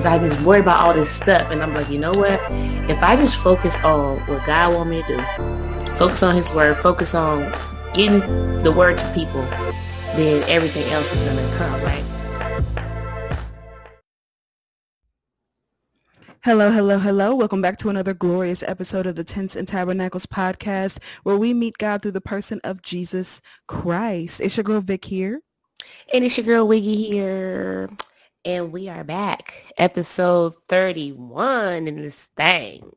[0.00, 1.50] because I was worried about all this stuff.
[1.50, 2.40] And I'm like, you know what?
[2.88, 5.22] If I just focus on what God want me to do,
[5.96, 7.52] focus on his word, focus on
[7.92, 8.20] getting
[8.62, 9.42] the word to people,
[10.16, 12.04] then everything else is going to come, right?
[16.44, 17.34] Hello, hello, hello.
[17.34, 21.76] Welcome back to another glorious episode of the Tents and Tabernacles podcast, where we meet
[21.76, 24.40] God through the person of Jesus Christ.
[24.40, 25.42] It's your girl Vic here.
[26.14, 27.90] And it's your girl Wiggy here.
[28.42, 29.66] And we are back.
[29.76, 32.90] Episode 31 in this thing.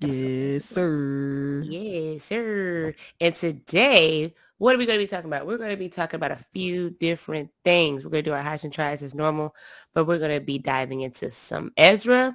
[0.00, 1.62] Yes, sir.
[1.66, 2.94] Yes, sir.
[3.20, 5.46] And today, what are we going to be talking about?
[5.46, 8.02] We're going to be talking about a few different things.
[8.02, 9.54] We're going to do our highs and tries as normal,
[9.92, 12.34] but we're going to be diving into some Ezra.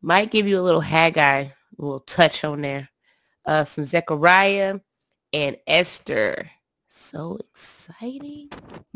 [0.00, 2.88] Might give you a little Haggai, a little touch on there.
[3.44, 4.80] Uh, some Zechariah
[5.34, 6.50] and Esther.
[6.98, 8.48] So exciting.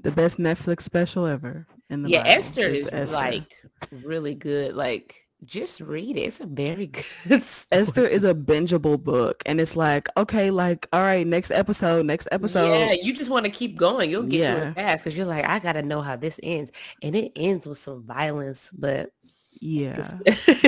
[0.03, 1.67] The best Netflix special ever.
[1.91, 3.15] In the yeah, Bible Esther is Esther.
[3.15, 3.57] like
[3.91, 4.75] really good.
[4.75, 6.21] Like just read it.
[6.23, 6.87] It's a very
[7.29, 7.83] good story.
[7.83, 12.27] Esther is a bingeable book, and it's like, okay, like, all right, next episode, next
[12.33, 12.71] episode.
[12.73, 14.11] Yeah, you just want to keep going.
[14.11, 16.71] You'll get through it fast because you're like, I gotta know how this ends,
[17.03, 19.13] and it ends with some violence, but
[19.61, 20.11] Yeah.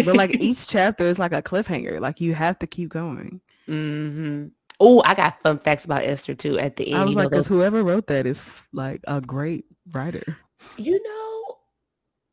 [0.04, 1.98] but like each chapter is like a cliffhanger.
[2.00, 3.40] Like you have to keep going.
[3.66, 4.48] hmm
[4.84, 6.58] Oh, I got fun facts about Esther too.
[6.58, 9.64] At the end, I was you like, because whoever wrote that is like a great
[9.94, 10.36] writer.
[10.76, 11.56] you know,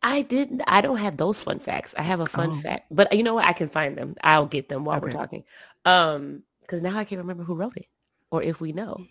[0.02, 0.61] I didn't.
[0.67, 1.94] I don't have those fun facts.
[1.97, 2.55] I have a fun Oh.
[2.55, 3.45] fact, but you know what?
[3.45, 4.16] I can find them.
[4.23, 5.44] I'll get them while we're talking.
[5.86, 7.86] Um, because now I can't remember who wrote it,
[8.31, 9.05] or if we know.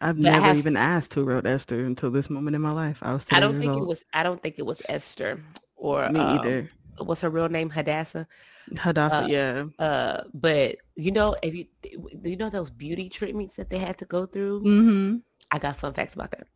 [0.00, 2.98] I've But never have- even asked who wrote Esther until this moment in my life.
[3.02, 3.24] I was.
[3.30, 4.02] I don't think it was.
[4.12, 5.40] I don't think it was Esther
[5.76, 6.68] or me um, either.
[7.04, 7.70] What's her real name?
[7.70, 8.26] Hadassah.
[8.78, 9.66] Hadassah, uh, yeah.
[9.78, 11.66] Uh, but you know, if you
[12.24, 15.18] you know those beauty treatments that they had to go through, Mm-hmm.
[15.50, 16.46] I got fun facts about that.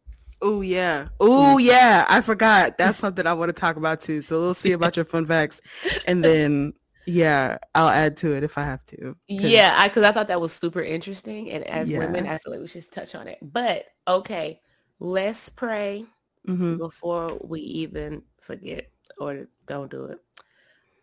[0.42, 1.08] Oh yeah.
[1.20, 2.04] Oh yeah.
[2.08, 2.76] I forgot.
[2.78, 4.20] That's something I want to talk about too.
[4.22, 5.60] So we'll see about your fun facts,
[6.04, 6.74] and then
[7.06, 9.16] yeah, I'll add to it if I have to.
[9.28, 12.60] Yeah, I because I thought that was super interesting, and as women, I feel like
[12.60, 13.38] we should touch on it.
[13.40, 14.60] But okay,
[15.00, 16.04] let's pray
[16.44, 16.77] Mhm.
[16.77, 20.20] before we even forget or don't do it.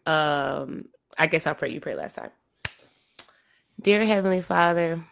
[0.10, 0.86] Um,
[1.18, 1.70] I guess I'll pray.
[1.70, 2.32] You pray last time.
[3.82, 5.04] Dear Heavenly Father,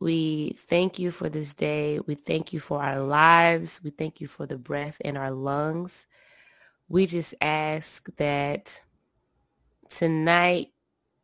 [0.00, 2.00] we thank you for this day.
[2.00, 3.80] We thank you for our lives.
[3.82, 6.06] We thank you for the breath in our lungs.
[6.88, 8.80] We just ask that
[9.90, 10.68] tonight,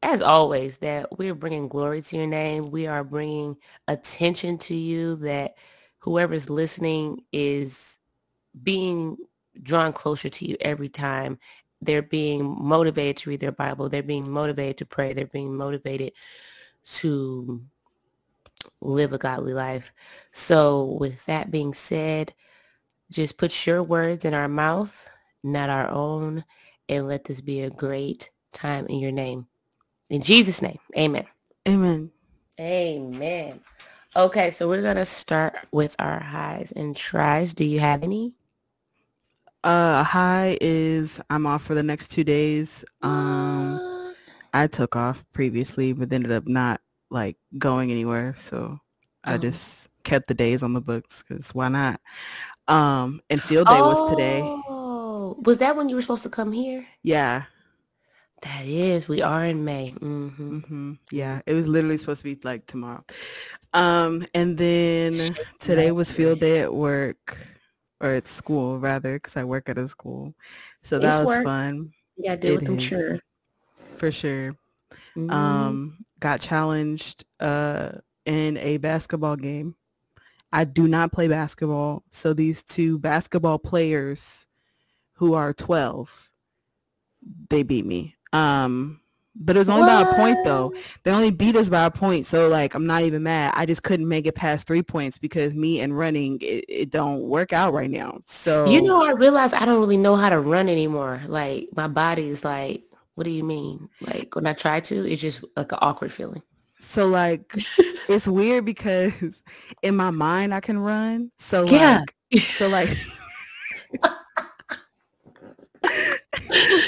[0.02, 2.70] as always, that we're bringing glory to your name.
[2.70, 3.56] We are bringing
[3.88, 5.54] attention to you that
[5.98, 7.98] whoever's listening is
[8.62, 9.16] being
[9.62, 11.39] drawn closer to you every time.
[11.83, 13.89] They're being motivated to read their Bible.
[13.89, 15.12] They're being motivated to pray.
[15.12, 16.12] They're being motivated
[16.97, 17.62] to
[18.81, 19.93] live a godly life.
[20.33, 22.34] So with that being said,
[23.11, 25.09] just put your words in our mouth,
[25.43, 26.44] not our own,
[26.88, 29.47] and let this be a great time in your name.
[30.11, 31.27] In Jesus' name, amen.
[31.69, 32.11] Amen.
[32.59, 33.61] Amen.
[34.15, 37.53] Okay, so we're going to start with our highs and tries.
[37.53, 38.34] Do you have any?
[39.66, 42.84] Uh, high is I'm off for the next two days.
[43.03, 44.15] Um, What?
[44.54, 48.34] I took off previously, but ended up not like going anywhere.
[48.37, 48.78] So
[49.25, 49.38] I Oh.
[49.38, 52.00] just kept the days on the books because why not?
[52.69, 54.49] Um, and field day was today.
[54.69, 56.87] Oh, was that when you were supposed to come here?
[57.03, 57.47] Yeah.
[58.43, 59.09] That is.
[59.09, 59.91] We are in May.
[59.91, 60.28] hmm
[60.60, 61.41] hmm Yeah.
[61.44, 63.05] It was literally supposed to be like tomorrow.
[63.75, 67.37] Um, and then today was field day at work
[68.00, 70.34] or at school rather, because I work at a school.
[70.82, 71.44] So that It's was work.
[71.44, 71.92] fun
[72.22, 72.82] gotta deal It with them, is.
[72.82, 73.18] sure.
[73.96, 74.56] for sure.
[75.16, 75.32] Mhm.
[75.32, 77.92] um got challenged uh
[78.26, 79.74] in a basketball game
[80.52, 84.46] i do not play basketball so these two basketball players
[85.14, 86.30] who are 12
[87.50, 89.00] they beat me um
[89.38, 90.72] but it was only by a point though
[91.04, 93.82] they only beat us by a point so like i'm not even mad i just
[93.82, 97.72] couldn't make it past three points because me and running it, it don't work out
[97.75, 101.22] right now so You know, I realize I don't really know how to run anymore.
[101.26, 102.82] Like my body is like,
[103.14, 103.88] what do you mean?
[104.00, 106.43] Like when I try to, it's just like an awkward feeling.
[106.81, 107.52] so like
[108.08, 109.12] it's weird because
[109.82, 112.00] in my mind i can run so Yeah.
[112.32, 112.88] like so like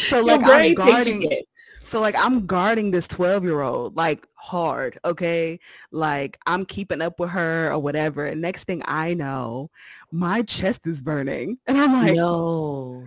[0.08, 1.42] so like I'm brain thinks you guarding can.
[1.88, 5.58] So like I'm guarding this 12 year old like hard, okay?
[5.90, 8.26] Like I'm keeping up with her or whatever.
[8.26, 9.70] And next thing I know,
[10.12, 11.58] my chest is burning.
[11.66, 13.04] And I'm like, no,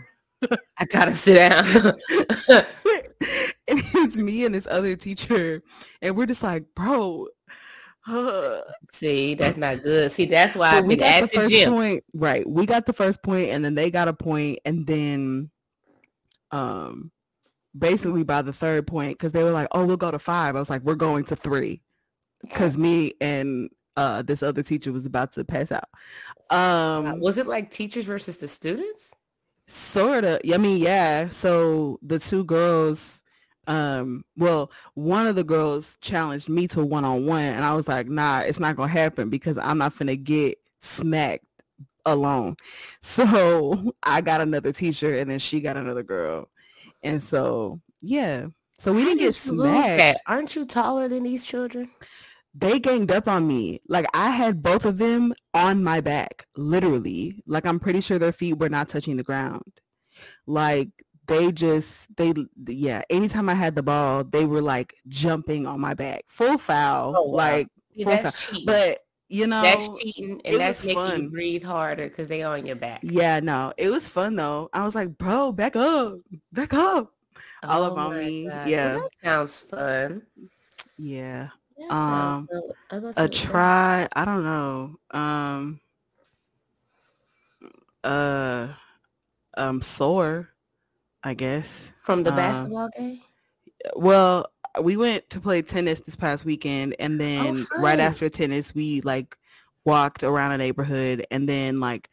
[0.77, 1.65] I gotta sit down.
[2.47, 2.65] and
[3.67, 5.61] it's me and this other teacher.
[6.01, 7.27] And we're just like, bro.
[8.07, 8.61] uh,
[8.91, 10.11] See, that's not good.
[10.11, 11.73] See, that's why I've we been got at the the first gym.
[11.73, 12.03] point.
[12.15, 12.49] Right.
[12.49, 15.51] We got the first point and then they got a point and then
[16.51, 17.11] um,
[17.77, 20.55] basically by the third point because they were like, "Oh, we'll go to five.
[20.55, 21.81] I was like, "We're going to three
[22.41, 25.89] because me and uh, this other teacher was about to pass out.
[26.49, 29.11] Um, was it like teachers versus the students?
[29.67, 30.41] Sort of.
[30.51, 31.29] I mean, yeah.
[31.29, 33.21] So the two girls,
[33.67, 37.87] um, well, one of the girls challenged me to one on one, and I was
[37.87, 41.45] like, "Nah, it's not gonna happen because I'm not gonna get smacked
[42.05, 42.55] alone."
[43.01, 46.49] So I got another teacher, and then she got another girl,
[47.03, 48.47] and so yeah.
[48.79, 50.21] So we didn't get smacked.
[50.25, 51.91] Aren't you taller than these children?
[52.53, 53.81] they ganged up on me.
[53.87, 57.43] Like I had both of them on my back, literally.
[57.45, 59.71] Like I'm pretty sure their feet were not touching the ground.
[60.45, 60.89] Like
[61.27, 62.33] they just they
[62.67, 66.23] yeah, anytime I had the ball, they were like jumping on my back.
[66.27, 67.13] Full foul.
[67.15, 67.37] Oh, wow.
[67.37, 67.67] Like
[68.03, 68.61] full foul.
[68.65, 68.99] But
[69.31, 71.21] you know that's cheating and that's making fun.
[71.23, 72.99] you breathe harder because they on your back.
[73.03, 73.73] Yeah, no.
[73.77, 74.69] It was fun though.
[74.73, 76.17] I was like, bro, back up.
[76.51, 77.13] Back up.
[77.63, 78.47] All oh up on me.
[78.47, 78.67] God.
[78.67, 78.95] Yeah.
[78.95, 80.21] Well, sounds fun.
[80.97, 81.49] Yeah
[81.91, 82.47] um
[83.17, 85.79] a try i don't know um
[88.03, 88.67] uh
[89.57, 90.49] um sore
[91.23, 93.19] i guess from the um, basketball game
[93.95, 94.45] well
[94.79, 98.73] we went to play tennis this past weekend and oh, then oh, right after tennis
[98.73, 99.35] we like
[99.85, 102.09] walked around a neighborhood and then like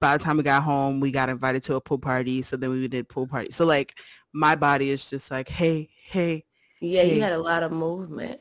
[0.00, 2.70] by the time we got home we got invited to a pool party so then
[2.70, 3.94] we did pool party so like
[4.32, 6.44] my body is just like hey hey
[6.80, 7.16] yeah hey.
[7.16, 8.40] you had a lot of movement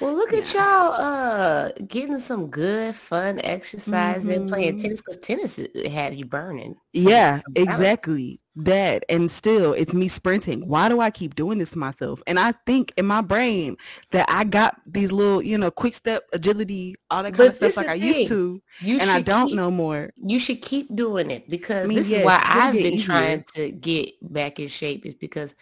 [0.00, 4.30] well, look at y'all uh getting some good fun exercise mm-hmm.
[4.30, 4.82] and playing mm-hmm.
[4.82, 6.76] tennis because tennis had you burning.
[6.92, 8.39] yeah, exactly.
[8.56, 10.66] That and still it's me sprinting.
[10.66, 12.20] Why do I keep doing this to myself?
[12.26, 13.76] And I think in my brain
[14.10, 17.54] that I got these little, you know, quick step agility, all that kind but of
[17.54, 18.60] stuff like I used to.
[18.80, 20.10] You and I don't keep, know more.
[20.16, 23.06] You should keep doing it because I mean, this yes, is why I've been easier.
[23.06, 25.54] trying to get back in shape is because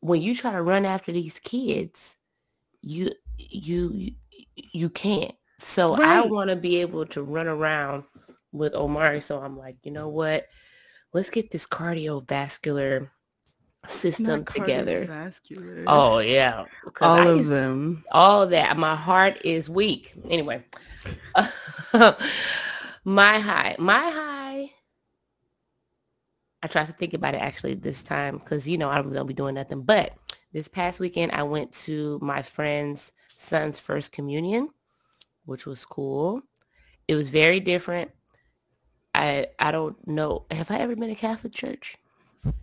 [0.00, 2.18] when you try to run after these kids,
[2.82, 4.12] you you
[4.54, 5.34] you can't.
[5.58, 6.18] So right.
[6.18, 8.04] I want to be able to run around
[8.52, 9.20] with Omari.
[9.20, 10.48] So I'm like, you know what?
[11.16, 13.08] Let's get this cardiovascular
[13.86, 15.32] system together.
[15.86, 16.66] Oh yeah,
[17.00, 18.04] all of them.
[18.12, 18.76] All of that.
[18.76, 20.12] My heart is weak.
[20.28, 20.62] Anyway,
[21.94, 24.70] my high, my high.
[26.62, 29.26] I tried to think about it actually this time because you know I really don't
[29.26, 29.84] be doing nothing.
[29.84, 30.12] But
[30.52, 34.68] this past weekend I went to my friend's son's first communion,
[35.46, 36.42] which was cool.
[37.08, 38.10] It was very different.
[39.16, 40.44] I I don't know.
[40.50, 41.96] Have I ever been to Catholic church?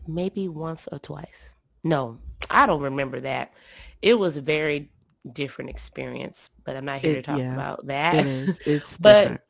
[0.08, 1.56] Maybe once or twice.
[1.84, 2.20] No,
[2.50, 3.54] I don't remember that.
[4.02, 4.92] It was a very
[5.32, 8.16] different experience, but I'm not here it, to talk yeah, about that.
[8.16, 8.60] It is.
[8.66, 9.42] It's but different.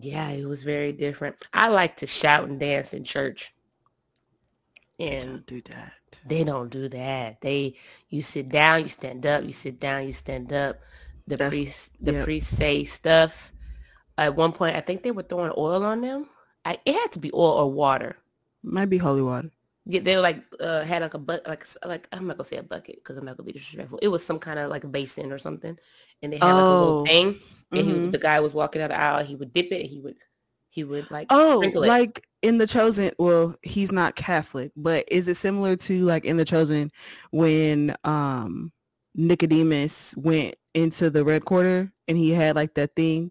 [0.00, 1.36] yeah, it was very different.
[1.52, 3.54] I like to shout and dance in church.
[4.98, 5.92] And do that.
[6.26, 7.40] They don't do that.
[7.40, 7.74] They
[8.08, 10.80] you sit down, you stand up, you sit down, you stand up.
[11.26, 12.24] The That's, priest the yep.
[12.24, 13.53] priest say stuff.
[14.16, 16.28] At one point I think they were throwing oil on them.
[16.64, 18.16] I, it had to be oil or water.
[18.62, 19.50] Might be holy water.
[19.86, 22.56] Yeah, they were like uh, had like a bucket, like like I'm not gonna say
[22.56, 23.98] a bucket because I'm not gonna be disrespectful.
[24.00, 25.76] It was some kind of like a basin or something,
[26.22, 26.54] and they had oh.
[26.54, 27.40] like a little oh, thing.
[27.72, 28.04] And mm-hmm.
[28.04, 29.24] he, the guy was walking out the aisle.
[29.24, 29.82] He would dip it.
[29.82, 30.16] and he would
[30.74, 35.36] he would like oh like in the chosen well he's not catholic but is it
[35.36, 36.90] similar to like in the chosen
[37.30, 38.72] when um
[39.14, 43.30] nicodemus went into the red quarter and he had like that thing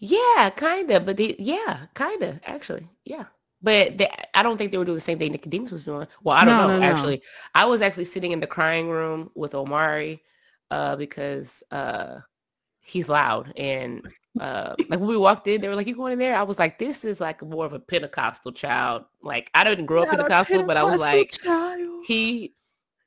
[0.00, 3.24] yeah kind of but the, yeah kind of actually yeah
[3.62, 6.06] but they, I don't think they were doing the same thing Nicodemus was doing.
[6.22, 6.72] Well, I don't no, know.
[6.74, 6.86] No, no.
[6.86, 7.22] Actually,
[7.54, 10.22] I was actually sitting in the crying room with Omari
[10.70, 12.20] uh, because uh,
[12.80, 14.06] he's loud and
[14.38, 16.58] uh, like when we walked in, they were like, "You going in there?" I was
[16.58, 20.62] like, "This is like more of a Pentecostal child." Like I didn't grow up Pentecostal,
[20.62, 22.04] but I was like, child.
[22.06, 22.54] he.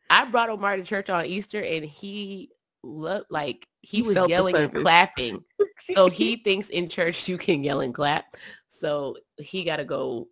[0.10, 2.52] I brought Omar to church on Easter, and he
[2.84, 5.44] looked like he, he was yelling and clapping.
[5.94, 8.38] so he thinks in church you can yell and clap.
[8.70, 10.30] So he got to go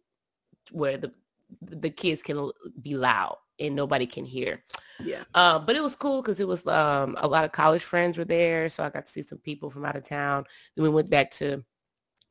[0.71, 1.11] where the
[1.61, 2.49] the kids can
[2.81, 4.63] be loud and nobody can hear.
[5.03, 5.23] Yeah.
[5.35, 8.25] Uh, but it was cool because it was um, a lot of college friends were
[8.25, 10.45] there, so I got to see some people from out of town.
[10.75, 11.63] Then we went back to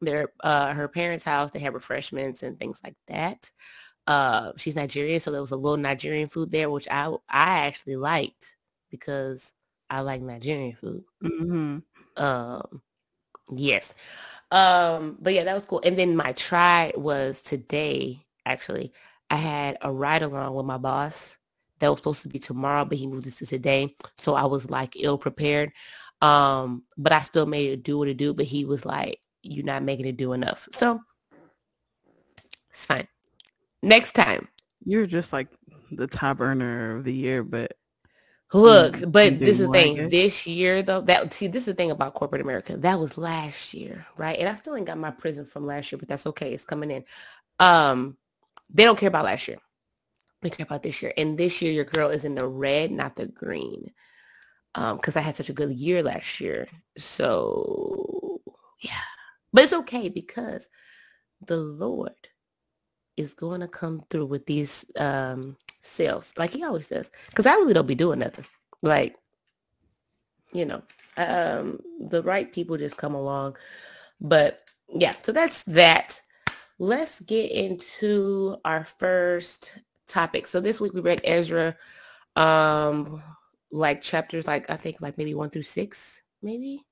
[0.00, 1.50] their uh, her parents' house.
[1.50, 3.50] They had refreshments and things like that.
[4.06, 7.96] Uh, she's Nigerian, so there was a little Nigerian food there, which I I actually
[7.96, 8.56] liked
[8.90, 9.52] because
[9.90, 11.02] I like Nigerian food.
[11.22, 12.22] Mm-hmm.
[12.22, 12.82] Um,
[13.54, 13.94] yes.
[14.52, 15.80] Um, but yeah, that was cool.
[15.84, 18.24] And then my try was today.
[18.46, 18.92] Actually,
[19.28, 21.36] I had a ride along with my boss
[21.80, 23.94] that was supposed to be tomorrow, but he moved it to today.
[24.16, 25.72] So I was like ill prepared.
[26.22, 28.32] Um, but I still made it do what it do.
[28.32, 30.68] But he was like, you're not making it do enough.
[30.72, 31.00] So
[32.70, 33.08] it's fine.
[33.82, 34.48] Next time.
[34.84, 35.48] You're just like
[35.90, 37.72] the top earner of the year, but
[38.52, 40.08] Look, but this is the thing.
[40.08, 42.76] This year, though, that see, this is the thing about corporate America.
[42.78, 44.38] That was last year, right?
[44.38, 46.54] And I still ain't got my prison from last year, but that's okay.
[46.54, 47.04] It's coming in.
[47.60, 48.16] Um,
[48.70, 49.58] they don't care about last year.
[50.42, 51.12] They care about this year.
[51.16, 53.92] And this year, your girl is in the red, not the green.
[54.74, 56.68] Um, because I had such a good year last year.
[56.96, 58.40] So
[58.80, 58.92] yeah,
[59.52, 60.68] but it's okay because
[61.46, 62.12] the Lord
[63.16, 67.54] is going to come through with these um sales like he always does because i
[67.54, 68.44] really don't be doing nothing.
[68.82, 69.16] Like
[70.52, 70.82] you know
[71.16, 73.56] um the right people just come along.
[74.20, 76.20] But yeah so that's that.
[76.78, 79.74] Let's get into our first
[80.08, 80.46] topic.
[80.46, 81.76] So this week we read ezra
[82.36, 83.22] um
[83.72, 86.84] like chapters like i think like maybe one through six maybe?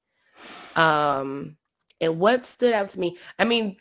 [0.76, 1.56] Um
[2.00, 3.76] and what stood out to me i mean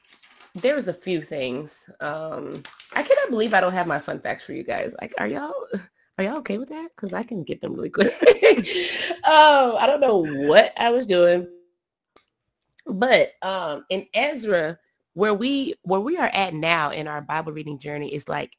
[0.61, 1.89] there's a few things.
[1.99, 4.93] Um, I cannot believe I don't have my fun facts for you guys.
[4.99, 5.53] Like, are y'all
[6.17, 6.89] are y'all okay with that?
[6.95, 8.13] Because I can get them really quick.
[9.23, 11.47] um, I don't know what I was doing,
[12.85, 14.79] but um, in Ezra,
[15.13, 18.57] where we where we are at now in our Bible reading journey is like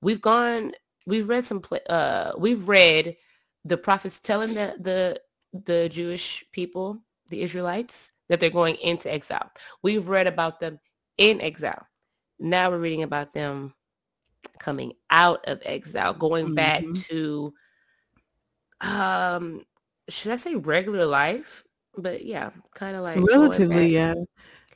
[0.00, 0.72] we've gone,
[1.06, 3.16] we've read some, uh, we've read
[3.64, 5.20] the prophets telling the the
[5.64, 9.50] the Jewish people, the Israelites, that they're going into exile.
[9.82, 10.78] We've read about them
[11.20, 11.86] in exile.
[12.40, 13.74] Now we're reading about them
[14.58, 17.02] coming out of exile, going back Mhm.
[17.08, 17.54] to
[18.80, 19.62] um
[20.08, 21.62] should I say regular life?
[21.96, 24.14] But yeah, kind of like relatively, yeah.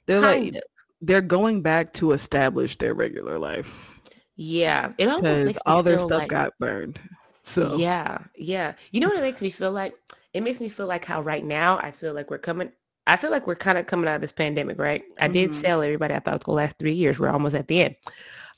[0.06, 0.62] They're kind like of.
[1.00, 4.00] they're going back to establish their regular life
[4.36, 4.92] Yeah.
[4.98, 7.00] It almost makes me all their stuff like, got burned.
[7.42, 8.74] So Yeah, yeah.
[8.90, 9.94] You know what it makes me feel like?
[10.32, 12.72] It makes me feel like how right now I feel like we're coming
[13.06, 15.04] I feel like we're kind of coming out of this pandemic, right?
[15.20, 15.62] I did Mhm.
[15.62, 17.18] tell everybody I thought it was gonna last three years.
[17.20, 17.96] We're almost at the end.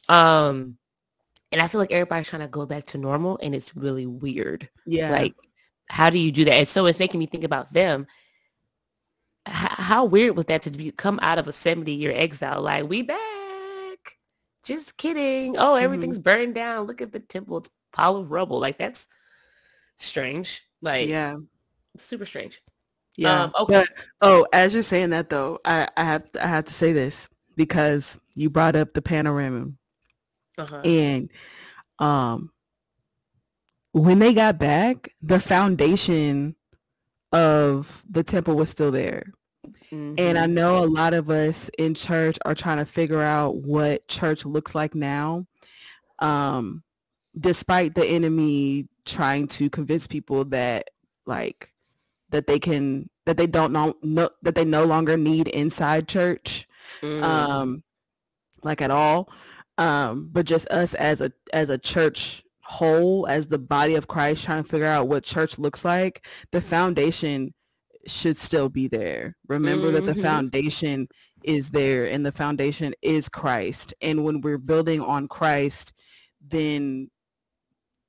[0.08, 0.78] Um
[1.52, 4.68] and I feel like everybody's trying to go back to normal and it's really weird.
[4.84, 5.34] yeah, Like,
[5.88, 6.54] how do you do that?
[6.54, 8.06] And so it's making me think about them.
[9.48, 12.60] H- how weird was that to be, come out of a 70 year exile?
[12.62, 13.18] Like, we back.
[14.64, 15.56] Just kidding.
[15.56, 15.82] Oh, Mhm.
[15.82, 16.86] everything's burned down.
[16.88, 17.58] Look at the temple.
[17.58, 18.58] It's a pile of rubble.
[18.58, 19.06] Like, that's
[19.96, 20.62] strange.
[20.82, 21.36] Like, yeah,
[21.96, 22.60] super strange.
[23.16, 23.44] Yeah.
[23.44, 23.84] Um, okay.
[23.84, 23.88] But
[24.22, 28.18] oh, as you're saying that though, I I have I have to say this because
[28.34, 29.72] you brought up the panorama
[30.58, 30.80] Uh-huh.
[30.84, 31.30] and
[31.98, 32.50] um
[33.92, 36.54] when they got back, the foundation
[37.32, 39.32] of the temple was still there.
[40.18, 40.52] And I Mhm.
[40.52, 44.74] know a lot of us in church are trying to figure out what church looks
[44.74, 45.46] like now.
[46.18, 46.82] Um,
[47.38, 50.88] despite the enemy trying to convince people that
[51.26, 51.70] like
[52.36, 56.68] that they can that they don't know, no, that they no longer need inside church
[57.02, 57.22] Mm.
[57.24, 57.82] um
[58.62, 59.28] like at all
[59.78, 64.44] um but just us as a as a church whole as the body of christ
[64.44, 67.52] trying to figure out what church looks like the foundation
[68.06, 70.22] should still be there remember that the Mhm.
[70.22, 71.08] foundation
[71.42, 75.92] is there and the foundation is christ and when we're building on christ
[76.40, 77.08] then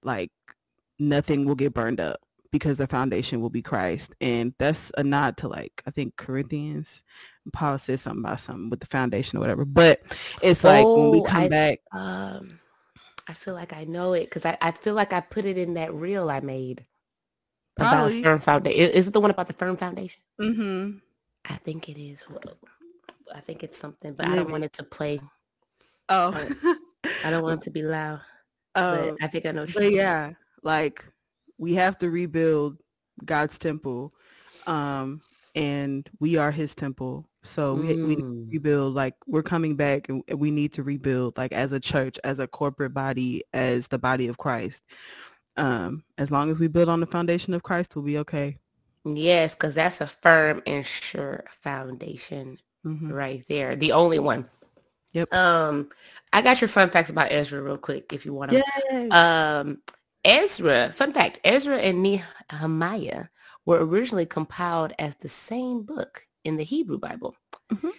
[0.04, 0.30] like
[1.00, 2.20] nothing will get burned up
[2.52, 7.02] because the foundation will be christ and that's a nod to like i think corinthians
[7.54, 9.64] Paul says something about something with the foundation or whatever.
[9.64, 10.02] But
[10.42, 12.60] it's like when we Oh, come I- back, um,
[13.26, 15.76] I feel like I know it because I, I feel like I put it in
[15.76, 16.84] that reel I made
[17.78, 18.22] about Probably.
[18.22, 18.92] firm foundation.
[18.92, 20.22] Is it the one about the firm foundation?
[20.42, 20.98] mm-hmm.
[21.50, 22.26] I think it is.
[23.34, 25.22] I think it's something, but I don't want it to play.
[26.10, 26.34] oh,
[27.24, 28.20] I don't want it to be loud.
[28.76, 29.66] oh, But I think I know.
[29.74, 31.06] but yeah, like
[31.58, 32.78] we have to rebuild
[33.26, 34.14] God's temple,
[34.68, 35.22] um,
[35.56, 37.28] and we are His temple.
[37.44, 38.52] So we we need to Mm.
[38.52, 38.94] rebuild.
[38.96, 41.38] Like we're coming back, and we need to rebuild.
[41.38, 44.84] Like as a church, as a corporate body, as the body of Christ.
[45.56, 48.60] Um, as long as we build on the foundation of Christ, we'll be okay.
[49.06, 53.12] Yes, because that's a firm and sure foundation Mhm.
[53.12, 53.76] right there.
[53.76, 54.50] The only one.
[55.14, 55.34] Yep.
[55.34, 55.90] Um,
[56.34, 58.64] I got your fun facts about Ezra real quick if you want to.
[59.12, 59.82] Um,
[60.28, 63.26] Ezra, fun fact, Ezra and Nehemiah
[63.66, 67.36] were originally compiled as the same book in the Hebrew Bible.
[67.72, 67.92] Mhm.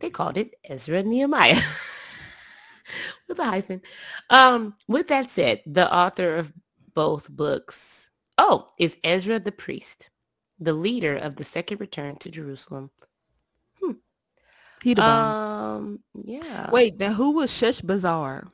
[0.00, 1.60] They called it Ezra and Nehemiah
[3.28, 3.82] with a hyphen.
[4.30, 6.52] Um, with that said, the author of
[6.94, 10.10] both books, oh, is Ezra the priest,
[10.58, 12.90] the leader of the second return to Jerusalem.
[14.82, 15.02] he the.
[15.02, 16.70] Um, yeah.
[16.70, 18.50] Wait, then who was Sheshbazzar?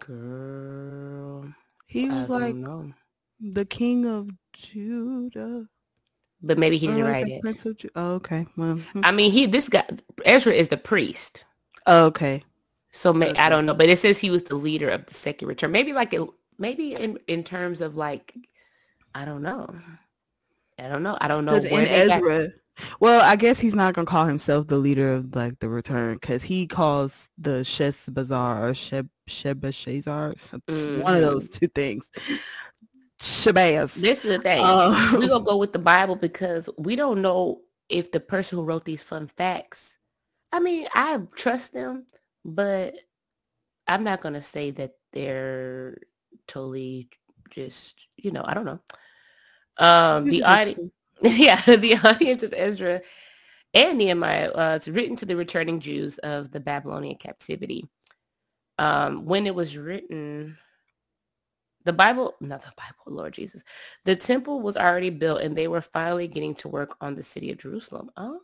[0.00, 1.52] girl,
[1.88, 2.92] He was like know.
[3.40, 5.66] the king of Judah.
[6.40, 7.78] But maybe he didn't like write it.
[7.78, 8.46] Ju- oh, okay.
[8.56, 9.00] Well, hmm.
[9.02, 9.84] I mean, he this guy
[10.24, 11.44] Ezra is the priest.
[11.86, 12.44] oh, okay.
[12.92, 13.40] So may, Okay.
[13.40, 15.72] I don't know, but it says he was the leader of the second return.
[15.72, 16.22] Maybe like it,
[16.58, 18.34] maybe in in terms of like,
[19.14, 19.74] I don't know.
[20.78, 21.16] I don't know.
[21.20, 22.48] I don't know where in they got- Ezra,
[23.00, 26.42] well, I guess he's not gonna call himself the leader of like the return because
[26.42, 30.62] he calls the Sheshbazzar or Sheb Sheba Shazar, some,
[31.02, 32.08] one of those two things.
[33.20, 33.94] Shabazz.
[33.94, 34.64] This is the thing.
[34.64, 38.64] Um, We're gonna go with the Bible because we don't know if the person who
[38.64, 39.96] wrote these fun facts.
[40.52, 42.06] I mean, I trust them,
[42.44, 42.94] but
[43.86, 45.98] I'm not gonna say that they're
[46.46, 47.08] totally
[47.50, 48.80] just, you know, I don't know.
[49.78, 53.00] Um, the audience, yeah, the audience of Ezra
[53.74, 57.86] and Nehemiah uh, it's written to the returning Jews of the Babylonian captivity.
[58.78, 60.56] Um, when it was written,
[61.84, 63.62] the Bible, not the Bible, Lord Jesus,
[64.04, 67.50] the temple was already built and they were finally getting to work on the city
[67.50, 68.10] of Jerusalem.
[68.16, 68.40] Oh.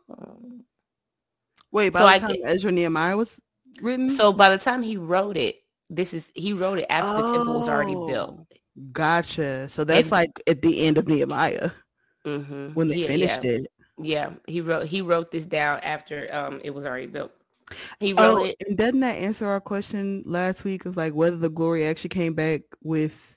[1.70, 3.40] Wait, by So the I time Ezra Nehemiah was
[3.80, 5.56] written, So by the time he wrote it,
[5.90, 8.40] this is, he wrote it after the temple was already built.
[8.40, 8.46] Oh,
[8.92, 9.68] Gotcha.
[9.68, 11.70] So that's And- like at the end of Nehemiah
[12.24, 13.50] hmm when they yeah, finished yeah.
[13.50, 13.66] it.
[13.98, 17.32] Yeah, he wrote he wrote this down after um it was already built.
[18.00, 18.56] He wrote Oh, it.
[18.66, 22.34] and doesn't that answer our question last week of like whether the glory actually came
[22.34, 23.36] back with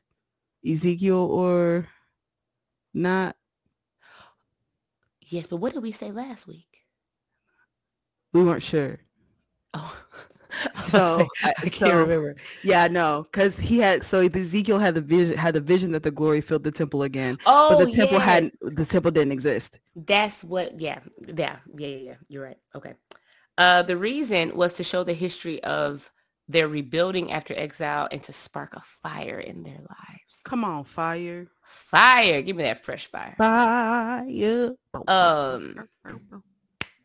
[0.67, 1.87] Ezekiel or
[2.93, 3.35] not?
[5.21, 6.83] Yes, but what did we say last week?
[8.33, 8.99] We weren't sure.
[9.73, 9.97] Oh,
[10.87, 12.35] So, I- I can't so- remember.
[12.63, 16.03] Yeah, I know, because he had so Ezekiel had the vision had the vision that
[16.03, 18.25] the glory filled the temple again, Oh, but the temple yes.
[18.25, 18.53] hadn't.
[18.61, 19.79] The temple didn't exist.
[19.95, 20.79] That's what.
[20.79, 22.13] Yeah, yeah, yeah, yeah, yeah.
[22.29, 22.57] You're right.
[22.75, 22.93] Okay.
[23.57, 26.11] Uh, the reason was to show the history of
[26.47, 30.41] their rebuilding after exile and to spark a fire in their lives.
[30.45, 32.41] Come on, fire, Fire!
[32.41, 33.35] Give me that fresh fire.
[33.37, 34.71] fire.
[35.09, 35.89] Um,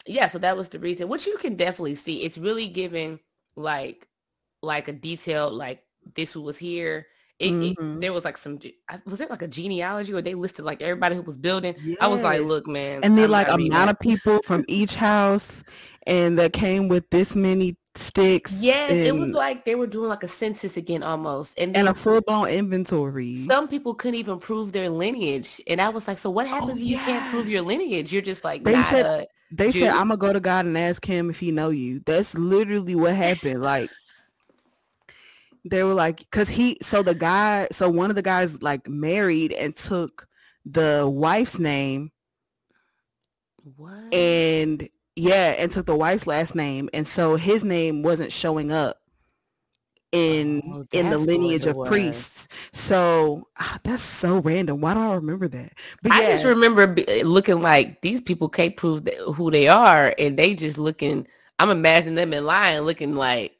[0.07, 3.19] yeah so that was the reason which you can definitely see it's really giving
[3.57, 4.09] like
[4.63, 5.83] like a detailed like
[6.15, 7.07] this who was here
[7.39, 8.01] it, it- Mhm.
[8.01, 8.59] there was like some
[9.07, 12.23] was it like a genealogy where they listed like everybody who was building i was
[12.23, 15.63] like look man and then I'm like amount of people from each house,
[16.07, 18.53] and that came with this many sticks.
[18.61, 21.95] yes it was like they were doing like a census again almost and and a
[21.95, 23.37] full blown inventory.
[23.45, 26.75] some people couldn't even prove their lineage and i was like so what happens Oh,
[26.75, 29.83] when you can't prove your lineage you're just like They not said- a- They Dude.
[29.83, 32.95] said, "I'm gonna go to God and ask Him if He know you." That's literally
[32.95, 33.63] what happened.
[33.63, 33.91] Like
[35.65, 39.53] they were like, because he, so the guy, so one of the guys like married
[39.53, 40.27] and took
[40.65, 42.11] the wife's name
[43.77, 48.73] what and yeah, and took the wife's last name, and so his name wasn't showing
[48.73, 49.02] up
[50.13, 52.49] in Oh, in the lineage of priests.
[52.73, 54.81] So ah, that's so random.
[54.81, 55.73] Why do I remember that?
[56.03, 59.69] But I yeah, just remember be- looking like these people can't prove that, who they
[59.69, 61.27] are, and they just looking.
[61.59, 63.57] I'm imagining them in line, looking like,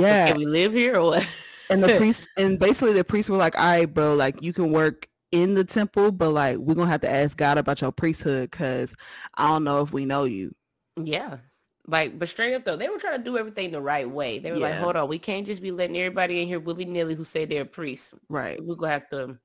[0.00, 0.26] so yeah.
[0.26, 1.28] can we live here or what?
[1.70, 4.70] and the priests and basically the priests were like all right bro like you can
[4.72, 8.50] work in the temple but like we're gonna have to ask god about your priesthood
[8.50, 8.94] because
[9.34, 10.54] i don't know if we know you
[10.96, 11.38] yeah,
[11.86, 14.38] like, but straight up though, they were trying to do everything the right way.
[14.38, 17.14] They were like, hold on, we can't just be letting everybody in here willy nilly
[17.14, 18.14] who say they're priests.
[18.28, 19.38] right We're gonna have to,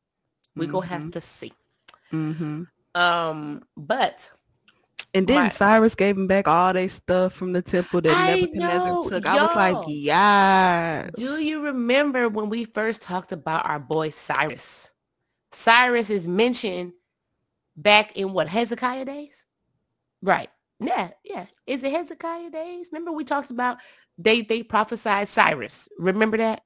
[0.55, 1.11] we're gonna have Mhm.
[1.13, 1.53] to see.
[2.11, 2.63] hmm
[2.95, 4.31] Um, but
[5.13, 5.51] and then Right.
[5.51, 9.25] cyrus gave him back all their stuff from the temple that I nebuchadnezzar know, took
[9.25, 14.91] i was like yes Do you remember when we first talked about our boy Cyrus?
[15.51, 16.93] Cyrus is mentioned
[17.75, 19.45] back in what Hezekiah days?
[20.21, 20.49] Right.
[20.79, 21.47] Yeah, yeah.
[21.67, 22.89] Is it Hezekiah days?
[22.91, 23.77] Remember we talked about
[24.17, 25.89] they they prophesied Cyrus.
[25.99, 26.63] Remember that?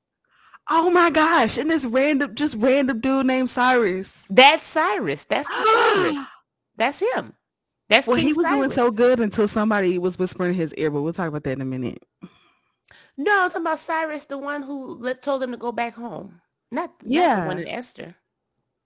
[0.70, 5.26] oh my gosh and this random just random dude named cyrus That's Cyrus.
[5.26, 6.28] That's the Cyrus.
[6.78, 7.34] That's him.
[7.90, 10.92] That's well King he was doing so good until somebody was whispering in his ear
[10.92, 12.04] but we'll talk about that in a minute
[13.18, 16.42] No, I'm talking about Cyrus, the one who let, told them to go back home.
[16.72, 17.42] Not, not Yeah.
[17.42, 18.16] the one in Esther.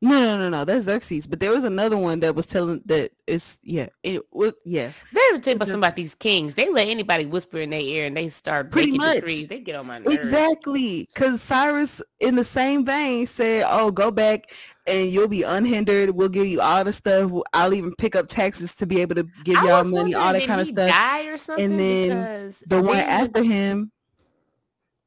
[0.02, 0.66] No, no, no, no.
[0.66, 1.26] That's Xerxes.
[1.26, 4.92] But there was another one that was telling that it's yeah, it wa- yeah.
[5.14, 6.54] They were telling about some about these kings.
[6.56, 9.16] They let anybody whisper in their ear and they start Pretty much.
[9.16, 9.48] decrees.
[9.48, 10.14] They get on my nerves.
[10.14, 11.08] Exactly.
[11.14, 14.52] Because Cyrus, in the same vein, said, "Oh, go back
[14.86, 16.12] and you'll be unhindered.
[16.12, 17.32] We'll give you all the stuff.
[17.54, 20.62] I'll even pick up taxes to be able to give y'all money, all that kind
[20.62, 21.78] of stuff." Die or something?
[21.78, 23.92] then because The one after him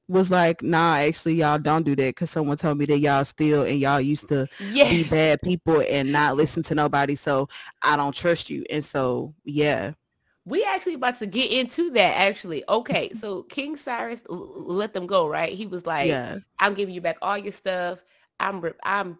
[0.09, 3.63] was like, "Nah, actually, y'all don't do that because someone told me that y'all steal
[3.65, 4.49] and y'all used to
[4.89, 7.15] be bad people and not listen to nobody.
[7.15, 7.49] So
[7.83, 9.93] I don't trust you." And so, yeah,
[10.45, 12.17] We actually about to get into that.
[12.17, 13.13] Actually, okay.
[13.15, 15.53] So King Cyrus let them go, right?
[15.53, 18.05] He was like, yeah, "I'm giving you back all your stuff.
[18.41, 19.19] I'm, re- I'm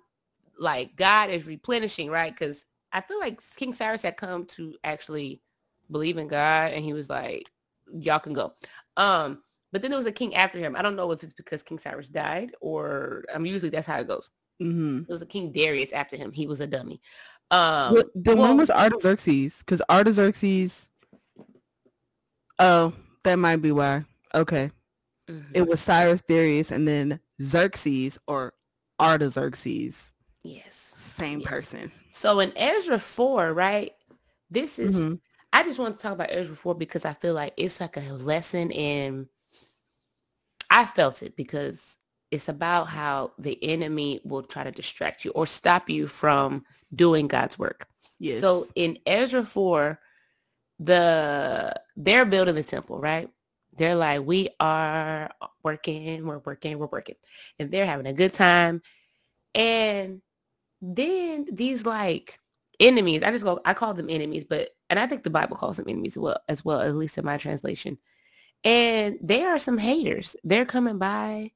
[0.59, 2.33] like God is replenishing, right?
[2.33, 5.43] Because I feel like King Cyrus had come to actually
[5.91, 7.51] believe in God, and he was like,
[7.93, 8.55] "Y'all can go."
[8.97, 10.75] Um, but then there was a king after him.
[10.77, 13.99] I don't know if it's because King Cyrus died or I mean usually that's how
[14.01, 14.29] it goes.
[14.63, 15.05] Mm-hmm.
[15.05, 16.33] There was a King Darius after him.
[16.33, 17.01] He was a dummy.
[17.51, 20.91] Um, Well, the well- one was Artaxerxes because Artaxerxes.
[22.59, 22.93] Oh,
[23.25, 24.05] that might be why.
[24.35, 24.71] Okay,
[25.31, 25.47] mhm.
[25.55, 28.53] it was Cyrus Darius and then Xerxes or
[29.01, 30.75] Artaxerxes, yes.
[30.97, 31.49] same Yes.
[31.49, 31.93] person.
[32.11, 33.93] So in Ezra four, right?
[34.51, 35.21] This is Mhm.
[35.53, 38.01] I just want to talk about Ezra 4 because I feel like it's like a
[38.13, 39.29] lesson in
[40.71, 41.97] I felt it because
[42.31, 47.27] it's about how the enemy will try to distract you or stop you from doing
[47.27, 47.89] God's work.
[48.19, 48.41] Yes.
[48.41, 49.99] So in Ezra 4,
[50.79, 53.31] the they're building the temple, right?
[53.77, 55.31] They're like, we are
[55.63, 57.15] working, we're working, we're working.
[57.59, 58.83] And they're having a good time.
[59.55, 60.21] And
[60.83, 62.39] then these like
[62.81, 65.77] enemies, I just go, I call them enemies, but and I think the Bible calls
[65.77, 67.99] them enemies as well, as well, at least in my translation.
[68.65, 70.37] And they are some haters.
[70.45, 71.53] They're coming by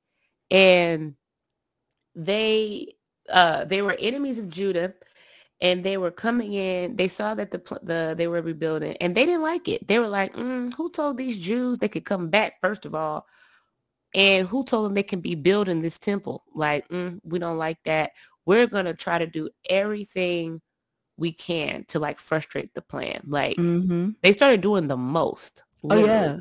[0.51, 1.15] and
[2.15, 2.95] they
[3.31, 4.95] uh they were enemies of Judah
[5.61, 6.97] and they were coming in.
[6.97, 9.87] They saw that the pl- the they were rebuilding, and they didn't like it.
[9.89, 12.61] They were like, mm, "Who told these Jews they could come back?
[12.61, 13.27] First of all,
[14.15, 16.45] and who told them they can be building this temple?
[16.55, 18.13] Like, mm, we don't like that.
[18.47, 20.61] We're gonna try to do everything
[21.17, 23.23] we can to like frustrate the plan.
[23.27, 25.65] Like, hmm they started doing the most.
[25.91, 26.39] Oh yeah.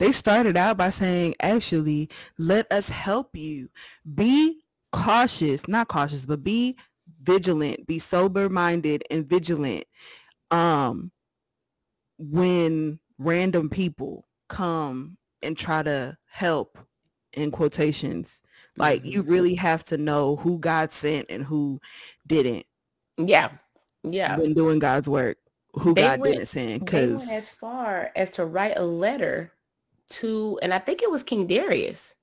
[0.00, 2.08] They started out by saying, actually,
[2.38, 3.68] let us help you.
[4.14, 6.76] Be cautious, not cautious, but be
[7.22, 9.84] vigilant, be sober minded and vigilant.
[10.50, 11.12] Um
[12.18, 16.78] when random people come and try to help
[17.34, 18.40] in quotations.
[18.78, 19.28] Like you Mhm.
[19.30, 21.78] really have to know who God sent and who
[22.26, 22.64] didn't
[23.18, 23.50] yeah,
[24.02, 24.36] yeah.
[24.38, 25.36] when doing God's work.
[25.74, 29.52] Who They God went- didn't send because as far as to write a letter
[30.10, 32.14] to, and I think it was King Darius.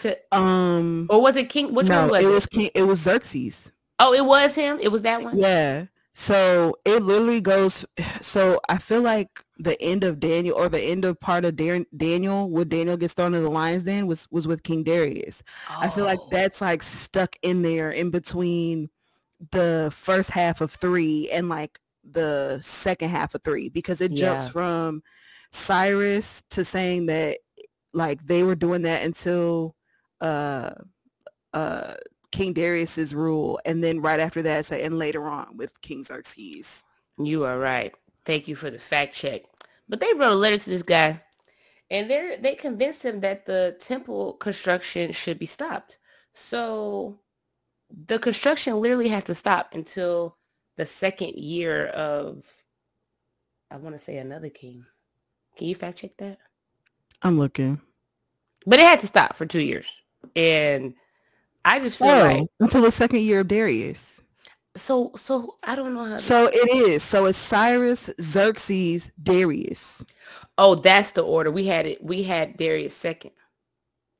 [0.00, 1.72] To um or was it King?
[1.74, 2.30] Which no, one was it it?
[2.30, 3.72] was King, it was Xerxes.
[3.98, 4.78] Oh, it was him.
[4.80, 5.38] It was that one.
[5.38, 5.86] Yeah.
[6.12, 7.86] So it literally goes.
[8.20, 11.86] So I feel like the end of Daniel or the end of part of Dan,
[11.96, 15.42] Daniel, when Daniel gets thrown in the lion's den, was was with King Darius.
[15.70, 16.28] I feel like Oh.
[16.30, 18.90] that's like stuck in there in between
[19.52, 24.46] the first half of three and like the second half of three because it jumps
[24.46, 24.50] Yeah.
[24.50, 25.02] from
[25.52, 27.38] Cyrus to saying that
[27.92, 29.74] like they were doing that until
[30.20, 30.70] uh
[31.52, 31.94] uh
[32.30, 36.84] King Darius's rule and then right after that say and later on with King Xerxes.
[37.18, 37.92] You are right.
[38.24, 39.42] Thank you for the fact check.
[39.88, 41.20] But they wrote a letter to this guy,
[41.90, 45.98] and they they convinced him that the temple construction should be stopped.
[46.32, 47.20] So
[47.90, 50.36] the construction literally has to stop until
[50.76, 52.46] the second year of,
[53.70, 54.84] I want to say another king.
[55.60, 56.38] Can you fact check that?
[57.20, 57.82] I'm looking.
[58.64, 59.94] But it had to stop for two years,
[60.34, 60.94] and
[61.66, 64.22] I just feel Oh, like until the second year of Darius.
[64.74, 65.12] so.
[65.16, 66.12] So I don't know how.
[66.16, 67.02] to- So it is.
[67.02, 70.02] So it's Cyrus, Xerxes, Darius.
[70.56, 71.50] oh, that's the order.
[71.50, 72.02] We had it.
[72.02, 73.32] We had Darius second.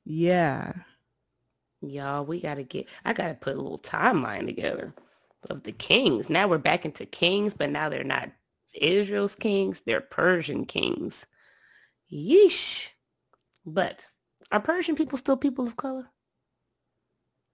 [0.05, 0.73] Yeah.
[1.81, 2.87] Y'all, we gotta get.
[3.03, 4.93] I gotta put a little timeline together
[5.49, 6.29] of the kings.
[6.29, 8.29] Now we're back into kings, but now they're not
[8.75, 11.25] Israel's kings; they're Persian kings.
[12.11, 12.89] Yeesh.
[13.65, 14.07] But
[14.51, 16.07] are Persian people still people of color?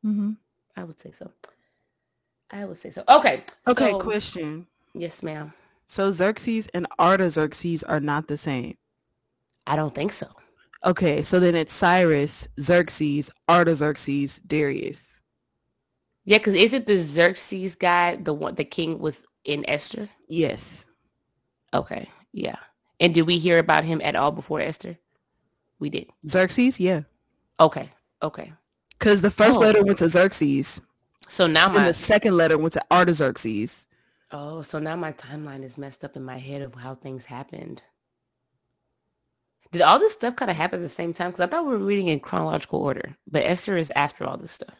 [0.03, 0.33] hmm
[0.75, 1.31] I would say so.
[2.51, 3.03] I would say so.
[3.09, 3.43] Okay.
[3.67, 4.67] Okay, so- question.
[4.93, 5.53] Yes, ma'am.
[5.87, 8.77] So Xerxes and Artaxerxes are not the same.
[9.65, 10.27] I don't think so.
[10.85, 15.21] Okay, so then it's Cyrus, Xerxes, Artaxerxes, Darius.
[16.25, 20.09] Yeah, because is it the Xerxes guy, the one the king was in Esther?
[20.27, 20.85] Yes.
[21.73, 22.09] Okay.
[22.33, 22.57] Yeah.
[22.99, 24.97] And did we hear about him at all before Esther?
[25.79, 26.07] We did.
[26.27, 27.01] Xerxes, yeah.
[27.59, 27.91] Okay.
[28.23, 28.53] Okay.
[28.97, 29.59] Because the first Oh.
[29.59, 30.81] letter went to Xerxes,
[31.27, 33.85] So now my the second letter went to Artaxerxes.
[34.31, 37.83] oh, so now my timeline is messed up in my head of how things happened.
[39.71, 41.31] Did all this stuff kind of happen at the same time?
[41.31, 44.53] Because I thought we were reading in chronological order, but Esther is after all this
[44.53, 44.75] stuff.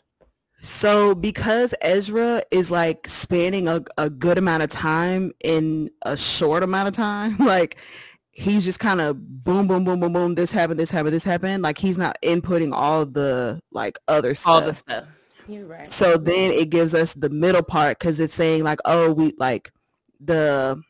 [0.62, 6.64] So because Ezra is like spanning a, a good amount of time in a short
[6.64, 7.78] amount of time, like
[8.38, 11.64] he's just kind of boom, boom, boom, boom, boom, this happened, this happened, this happened.
[11.64, 14.54] Like he's not inputting all the like other stuff.
[14.54, 15.06] All this stuff.
[15.48, 15.88] You're right.
[15.88, 19.72] So then it gives us the middle part because it's saying like, oh, we like
[20.20, 20.82] the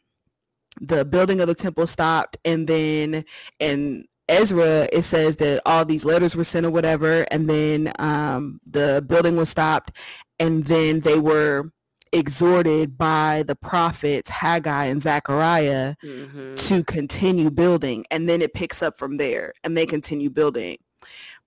[0.82, 3.24] the building of the temple stopped, and then
[3.62, 8.60] and Ezra it says that all these letters were sent or whatever, and then um,
[8.66, 9.92] the building was stopped,
[10.38, 11.72] and then they were
[12.12, 16.56] exhorted by the prophets Haggai and Zechariah Mm-hmm.
[16.56, 20.78] to continue building and then it picks up from there and they continue building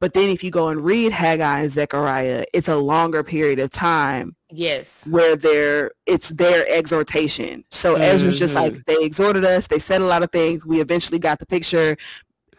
[0.01, 3.71] but then if you go and read haggai and zechariah it's a longer period of
[3.71, 5.07] time Yes.
[5.07, 10.07] where they're it's their exhortation so ezra's just like they exhorted us they said a
[10.07, 11.97] lot of things we eventually got the picture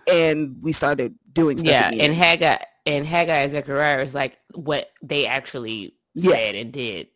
[0.08, 2.02] and we started doing stuff Yeah, again.
[2.02, 6.32] and Haggai and Haggai and Zechariah is like what they actually Yeah.
[6.34, 7.08] said and did.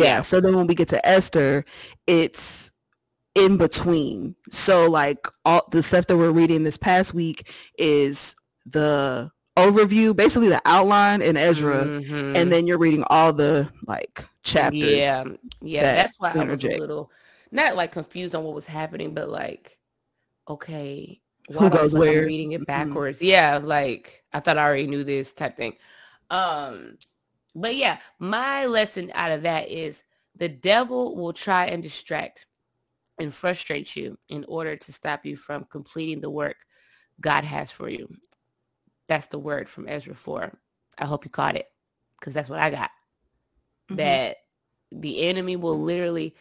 [0.00, 0.22] Yeah.
[0.22, 1.64] So then when we get to Esther,
[2.06, 2.70] it's
[3.34, 4.34] in between.
[4.50, 8.34] So like all the stuff that we're reading this past week is
[8.66, 12.36] the overview, basically the outline in Ezra, Mhm.
[12.36, 14.80] and then you're reading all the like chapters.
[14.82, 15.24] Yeah,
[15.60, 15.82] yeah.
[15.82, 17.10] that That's why I was a little
[17.50, 19.78] not like confused on what was happening, but like,
[20.48, 22.26] okay, Who why do I goes like I'm where?
[22.26, 22.66] reading it Mhm.
[22.66, 23.20] backwards.
[23.20, 25.76] Yeah, like I thought I already knew this type thing.
[26.30, 26.96] Um,
[27.54, 30.02] but yeah, my lesson out of that is
[30.36, 32.46] the devil will try and distract
[33.18, 36.56] and frustrate you in order to stop you from completing the work
[37.20, 38.08] God has for you.
[39.08, 40.52] That's the word from Ezra 4.
[40.98, 41.66] I hope you caught it
[42.18, 42.90] because that's what I got
[43.90, 43.96] Mhm.
[43.98, 44.36] that
[44.90, 46.34] the enemy will literally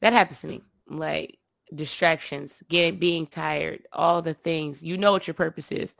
[0.00, 1.38] that happens to me like
[1.74, 5.94] distractions getting being tired all the things you know what your purpose is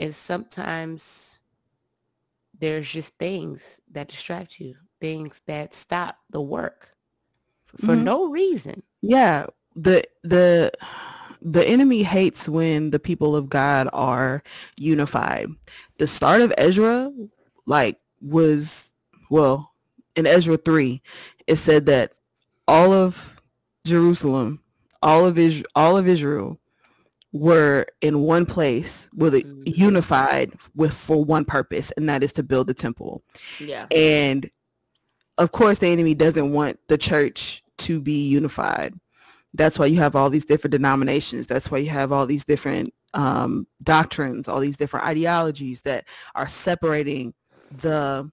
[0.00, 1.35] and sometimes
[2.60, 6.94] there's just things that distract you things that stop the work
[7.76, 8.04] for Mhm.
[8.04, 10.72] no reason Yeah, the the
[11.42, 14.42] the enemy hates when the people of God are
[14.78, 15.48] unified.
[15.98, 17.12] The start of Ezra
[17.66, 18.90] like was
[19.30, 19.72] well,
[20.16, 21.02] in Ezra 3,
[21.46, 22.12] it said that
[22.68, 23.40] all of
[23.84, 24.60] Jerusalem,
[25.02, 26.58] all of Israel, all of Israel
[27.38, 29.62] were in one place with a, Mhm.
[29.76, 33.22] unified with for one purpose and that is to build the temple.
[33.60, 34.50] yeah And
[35.38, 38.94] of course, the enemy doesn't want the church to be unified.
[39.52, 41.46] That's why you have all these different denominations.
[41.46, 46.48] That's why you have all these different um, doctrines, all these different ideologies that are
[46.48, 47.34] separating
[47.70, 48.30] the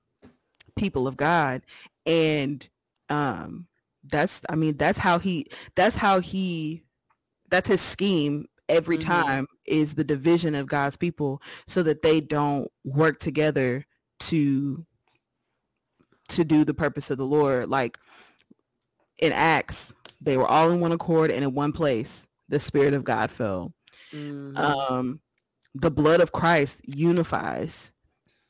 [0.77, 1.61] people of God.
[2.05, 2.67] And
[3.09, 3.67] um,
[4.03, 6.83] that's, I mean, that's how he, that's how he,
[7.49, 9.01] that's his scheme every Mhm.
[9.01, 13.85] time is the division of God's people so that they don't work together
[14.21, 14.85] to
[16.29, 17.69] to do the purpose of the Lord.
[17.69, 17.97] Like
[19.19, 22.27] in Acts, they were all in one accord and in one place.
[22.49, 23.73] The Spirit of God fell.
[24.13, 24.57] Mhm.
[24.57, 25.19] Um,
[25.75, 27.91] the blood of Christ unifies.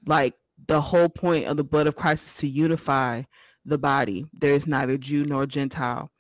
[0.05, 0.35] Like
[0.67, 3.23] the whole point of the blood of Christ is to unify
[3.65, 4.25] the body.
[4.33, 6.11] There is neither Jew nor Gentile.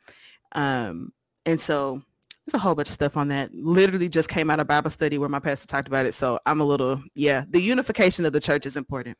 [0.53, 1.13] Um,
[1.45, 2.03] and so
[2.45, 3.53] there's a whole bunch of stuff on that.
[3.53, 6.13] Literally just came out of Bible study where my pastor talked about it.
[6.13, 9.17] So I'm a little, yeah, the unification of the church is important.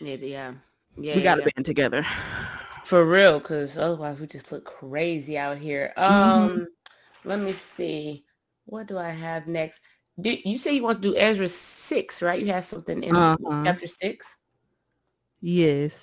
[0.00, 0.52] yeah yeah
[0.96, 1.48] yeah we got to yeah.
[1.54, 2.06] band together.
[2.84, 5.92] For real, because otherwise we just look crazy out here.
[5.96, 6.10] Mhm.
[6.10, 6.66] Um,
[7.24, 8.24] let me see.
[8.64, 9.80] What do I have next?
[10.20, 12.40] Do, you say you want to do Ezra six, right?
[12.40, 13.64] You have something in Uh-huh.
[13.64, 14.26] chapter six.
[15.40, 15.94] Yes.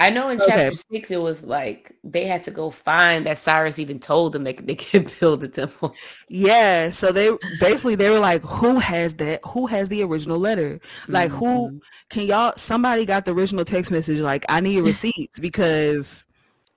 [0.00, 0.50] I know in Okay.
[0.50, 4.44] chapter six it was like they had to go find that Cyrus even told them
[4.44, 5.94] they could- they could build the temple.
[6.28, 6.90] Yeah.
[6.90, 9.40] So they basically they were like, who has that?
[9.46, 10.80] Who has the original letter?
[11.06, 11.80] Like who Mhm.
[12.08, 14.18] can y'all somebody got the original text message?
[14.20, 16.24] Like I need receipts because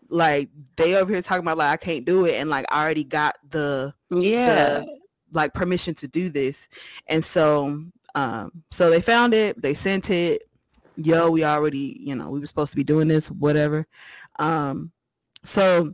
[0.10, 3.06] like they over here talking about like I can't do it and like I already
[3.06, 4.80] got the Yeah.
[4.80, 4.98] the
[5.32, 6.68] like permission to do this.
[7.08, 7.84] And so
[8.16, 10.44] um so they found it, they sent it.
[10.96, 13.88] Yo, we already, you know, we were supposed to be doing this, whatever.
[14.40, 14.92] Um
[15.44, 15.94] so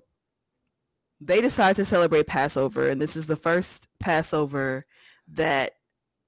[1.21, 4.85] they decide to celebrate Passover and this is the first Passover
[5.29, 5.73] that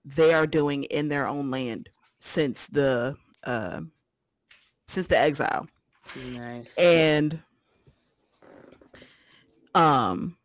[0.04, 3.82] they are doing in their own land since the uh,
[4.88, 5.68] since the exile
[6.16, 6.68] Nice.
[6.78, 7.42] and
[9.74, 10.36] um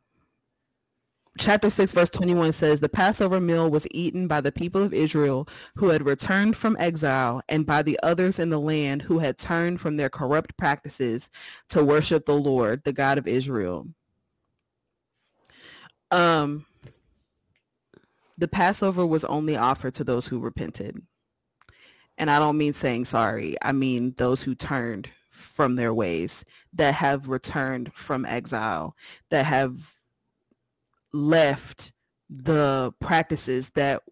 [1.39, 5.49] chapter 6 verse 21 says the passover meal was eaten by the people of israel
[5.77, 9.81] who had returned from exile and by the others in the land who had turned
[9.81, 11.31] from their corrupt practices
[11.69, 13.87] to worship the lord the god of israel
[16.11, 16.67] um
[18.39, 21.01] the passover was only offered to those who repented
[22.19, 23.57] and I don't mean saying sorry.
[23.63, 28.97] I mean those who turned from their ways, that have returned from exile,
[29.31, 29.96] that have
[31.17, 31.93] left
[32.29, 34.03] the practices that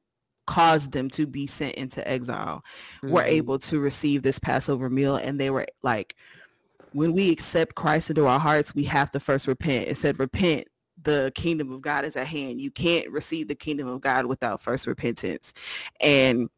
[0.47, 2.63] caused them to be sent into exile,
[3.03, 3.29] were Mhm.
[3.29, 5.17] able to receive this Passover meal.
[5.17, 6.17] And they were like,
[6.93, 9.89] when we accept Christ into our hearts, we have to first repent.
[9.89, 10.69] It said, repent.
[11.03, 12.61] The kingdom of God is at hand.
[12.61, 15.53] You can't receive the kingdom of God without first repentance.
[16.01, 16.49] And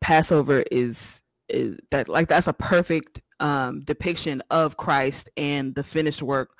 [0.00, 6.22] Passover is is that like that's a perfect um, depiction of Christ and the finished
[6.22, 6.50] work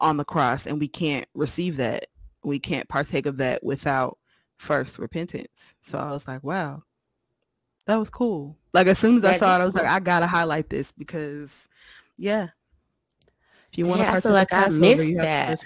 [0.00, 2.06] on the cross, and we can't receive that.
[2.44, 4.18] We can't partake of that without
[4.56, 5.74] first repentance.
[5.80, 6.82] So I was like, wow,
[7.86, 8.56] that was cool.
[8.72, 11.68] Like as soon as I saw it, I was like, I gotta highlight this because,
[12.16, 12.48] yeah.
[13.70, 15.62] If you want to partake like I missed that.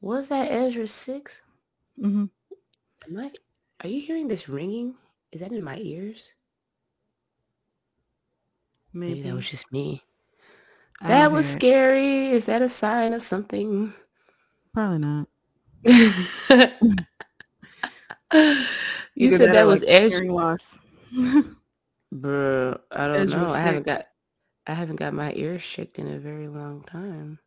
[0.00, 1.42] Was that Ezra 6
[2.00, 2.24] Mm-hmm.
[3.08, 3.32] Am I?
[3.82, 4.94] Are you hearing this ringing?
[5.32, 6.28] Is that in my ears?
[8.92, 10.02] Maybe, Maybe that was just me.
[11.00, 12.28] That was scary.
[12.28, 13.92] Is that a sign of something?
[14.74, 15.28] Probably not.
[19.14, 20.32] you said that, that was like Ezra.
[20.32, 20.78] loss.
[22.12, 23.52] Bro, I don't Ezra know.
[23.52, 24.06] I haven't got
[24.66, 27.38] I haven't got my ears shaked in a very long time.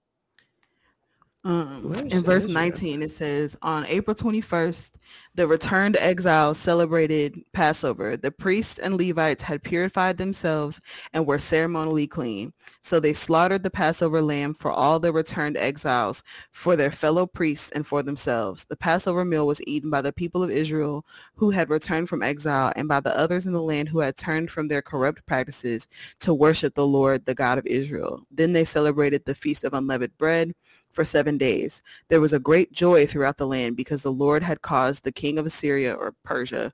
[1.43, 4.91] Um, in verse 19, it says, On April 21st,
[5.34, 8.15] the returned exiles celebrated Passover.
[8.15, 10.80] The priests and Levites had purified themselves
[11.13, 12.54] and were ceremonially clean.
[12.82, 17.71] So they slaughtered the Passover lamb for all the returned exiles, for their fellow priests
[17.71, 18.65] and for themselves.
[18.65, 22.71] The Passover meal was eaten by the people of Israel who had returned from exile
[22.75, 25.88] and by the others in the land who had turned from their corrupt practices
[26.19, 28.27] to worship the Lord, the God of Israel.
[28.30, 30.54] Then they celebrated the Feast of Unleavened Bread
[30.91, 31.82] for seven days.
[32.08, 35.38] There was a great joy throughout the land because the Lord had caused the king
[35.38, 36.73] of Assyria or Persia,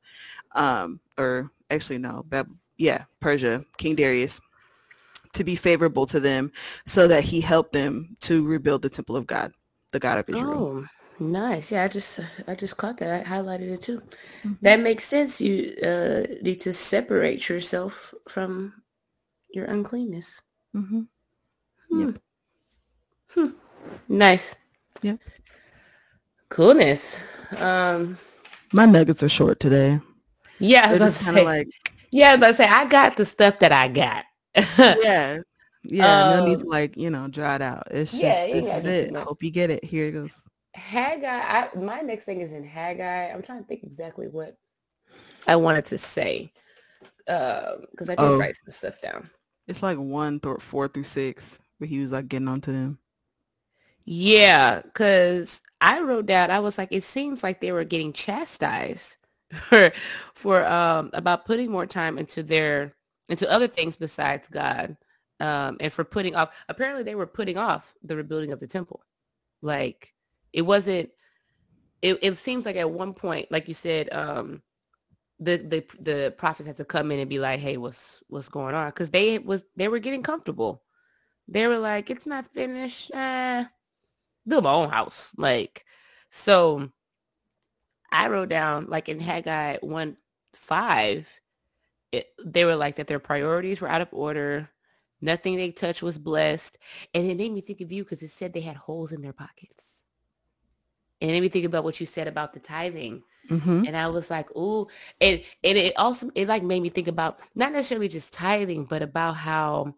[0.56, 4.40] um, or actually no, Bab- yeah, Persia, King Darius,
[5.34, 6.52] to be favorable to them
[6.86, 9.54] so that he helped them to rebuild the temple of God,
[9.92, 10.84] the God of Israel.
[10.84, 10.88] Oh.
[11.20, 11.72] Nice.
[11.72, 13.10] Yeah, I just I just caught that.
[13.10, 14.02] I highlighted it too.
[14.44, 14.54] Mm-hmm.
[14.62, 15.42] That makes sense.
[15.42, 18.84] You uh, need to separate yourself from
[19.50, 20.40] your uncleanness.
[20.76, 21.02] Mm-hmm.
[21.90, 22.00] Hmm.
[22.00, 22.20] Yep.
[23.34, 23.48] Hmm.
[24.08, 24.56] Nice.
[25.02, 25.18] Yeah.
[26.50, 27.16] Coolness.
[27.58, 28.18] Um
[28.74, 30.00] my nuggets are short today.
[30.60, 31.70] Yeah, I was kind of like
[32.12, 34.26] Yeah, but say I got the stuff that I got.
[34.78, 35.40] yeah.
[35.90, 37.88] Yeah, um, no need to um, like, you know, dry it out.
[37.92, 39.16] It's just yeah, this is it.
[39.16, 39.84] I hope you get it.
[39.86, 40.36] Here it goes.
[40.74, 43.32] Haggai, I, my next thing is in Haggai.
[43.32, 44.58] I'm trying to think exactly what
[45.48, 46.52] I wanted to say.
[47.28, 49.30] Um, because I did oh, write some stuff down.
[49.68, 53.00] It's like one through four through six, but he was like getting onto them.
[54.08, 59.18] Yeah, because I wrote down, I was like, it seems like they were getting chastised
[59.54, 59.92] for
[60.36, 62.96] for um about putting more time into their
[63.30, 64.98] into other things besides God.
[65.42, 69.02] Um and for putting off apparently they were putting off the rebuilding of the temple.
[69.62, 70.14] Like
[70.54, 71.12] it wasn't
[72.02, 74.64] it, it seems like at one point, like you said, um
[75.40, 78.76] the the the prophets had to come in and be like, hey, what's what's going
[78.76, 78.90] on?
[78.90, 80.84] Because they was they were getting comfortable.
[81.50, 83.12] They were like, it's not finished.
[84.48, 85.30] Build my own house.
[85.38, 85.86] Like,
[86.30, 86.90] so
[88.12, 90.18] I wrote down like in Haggai 1
[90.54, 91.40] 5,
[92.12, 94.70] it, they were like that their priorities were out of order.
[95.20, 96.78] Nothing they touched was blessed.
[97.14, 99.34] And it made me think of you because it said they had holes in their
[99.34, 99.84] pockets.
[101.20, 103.24] And it made me think about what you said about the tithing.
[103.50, 103.86] Mm-hmm.
[103.88, 104.88] And I was like, ooh.
[105.20, 109.02] And, and it also, it like made me think about not necessarily just tithing, but
[109.02, 109.96] about how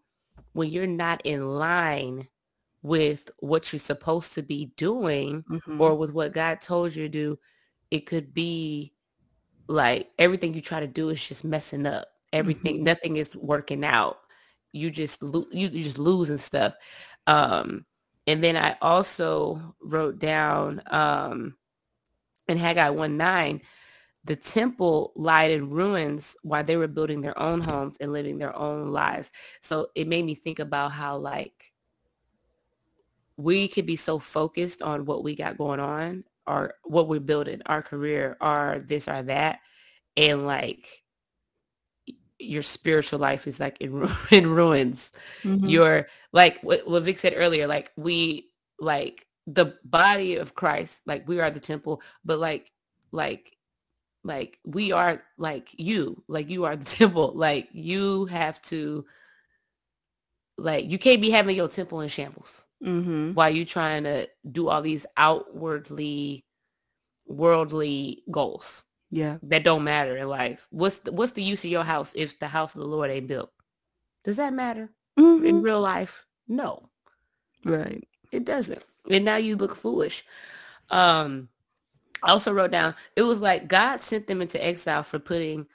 [0.52, 2.28] when you're not in line
[2.82, 5.80] with what you're supposed to be doing mm-hmm.
[5.80, 7.38] or with what God told you to do,
[7.90, 8.94] it could be
[9.66, 12.08] like everything you try to do is just messing up.
[12.32, 12.84] Everything, mm-hmm.
[12.84, 14.18] nothing is working out.
[14.72, 16.74] You just lo- you just losing stuff.
[17.26, 17.84] Um,
[18.26, 21.56] and then I also wrote down um,
[22.48, 23.60] in Haggai 1 9,
[24.24, 28.56] the temple lied in ruins while they were building their own homes and living their
[28.56, 29.32] own lives.
[29.60, 31.69] So it made me think about how like
[33.42, 37.62] we could be so focused on what we got going on or what we're building,
[37.66, 39.60] our career, or this or that,
[40.16, 40.86] and like
[42.38, 45.12] your spiritual life is like in, in ruins.
[45.42, 45.66] Mm-hmm.
[45.66, 51.26] Your like what, what Vic said earlier, like we like the body of Christ, like
[51.28, 52.70] we are the temple, but like
[53.12, 53.56] like
[54.22, 57.32] like we are like you, like you are the temple.
[57.34, 59.06] Like you have to
[60.58, 63.32] like you can't be having your temple in shambles mm-hmm.
[63.32, 66.44] while you're trying to do all these outwardly
[67.26, 68.82] worldly goals.
[69.10, 69.38] Yeah.
[69.42, 70.66] That don't matter in life.
[70.70, 73.26] What's the, what's the use of your house if the house of the Lord ain't
[73.26, 73.50] built?
[74.24, 75.44] Does that matter mm-hmm.
[75.44, 76.26] in real life?
[76.46, 76.88] No.
[77.64, 78.06] Right.
[78.30, 78.84] It doesn't.
[79.10, 80.24] And now you look foolish.
[80.90, 81.48] Um
[82.22, 85.66] I also wrote down it was like God sent them into exile for putting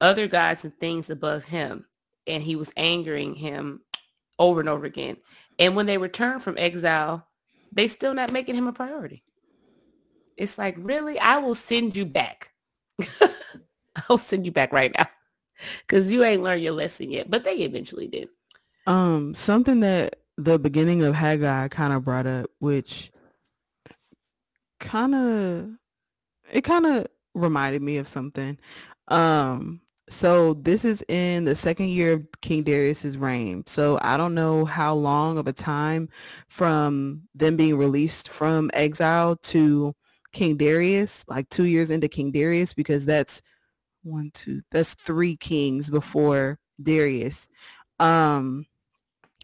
[0.00, 1.86] other gods and things above him
[2.26, 3.80] and he was angering him
[4.38, 5.16] over and over again.
[5.58, 7.26] And when they return from exile,
[7.72, 9.24] they still not making him a priority.
[10.36, 11.18] It's like, really?
[11.18, 12.52] I will send you back.
[14.08, 15.06] I'll send you back right now.
[15.80, 17.28] Because you ain't learned your lesson yet.
[17.28, 18.28] But they eventually did.
[18.86, 23.10] Um, something that the beginning of Haggai kind of brought up, which
[24.78, 25.68] kind of
[26.52, 28.56] it kind of reminded me of something.
[29.08, 29.80] Um,
[30.10, 33.64] so this is in the second year of King Darius's reign.
[33.66, 36.08] So I don't know how long of a time
[36.48, 39.94] from them being released from exile to
[40.32, 43.42] King Darius, like two years into King Darius, because that's
[44.02, 47.48] one, two, that's three kings before Darius.
[47.98, 48.66] Um,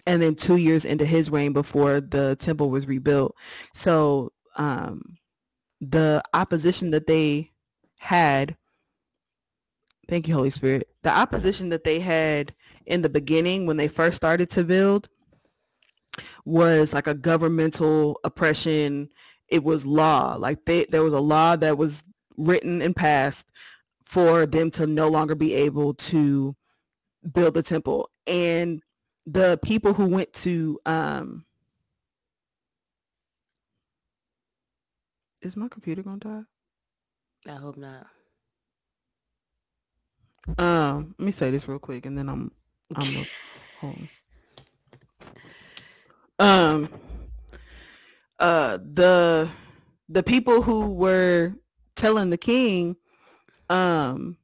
[0.07, 3.35] and then two years into his reign before the temple was rebuilt.
[3.73, 5.17] So um,
[5.81, 7.51] the opposition that they
[7.99, 8.57] had
[10.09, 10.89] thank you holy spirit.
[11.03, 12.55] The opposition that they had
[12.87, 15.09] in the beginning when they first started to build
[16.45, 19.09] was like a governmental oppression.
[19.49, 20.37] It was law.
[20.39, 22.05] Like they, there was a law that was
[22.37, 23.47] written and passed
[24.05, 26.55] for them to no longer be able to
[27.33, 28.11] build the temple.
[28.27, 28.83] And
[29.27, 31.47] the people who went to um
[35.41, 36.43] is my computer gonna die?
[37.47, 38.07] I hope not.
[40.59, 42.51] Um, let me say this real quick, and then I'm
[42.95, 43.27] I'm
[43.81, 44.09] home.
[46.39, 46.89] Um,
[48.39, 49.49] uh, the
[50.09, 51.55] the people who were
[51.97, 52.97] telling the king,
[53.71, 54.37] um,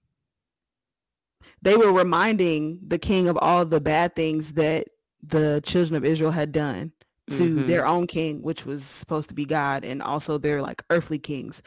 [1.62, 4.88] they were reminding the king of all the bad things that
[5.22, 6.92] the children of Israel had done
[7.30, 7.66] to mm-hmm.
[7.66, 11.62] their own king, which was supposed to be God, and also their like earthly kings,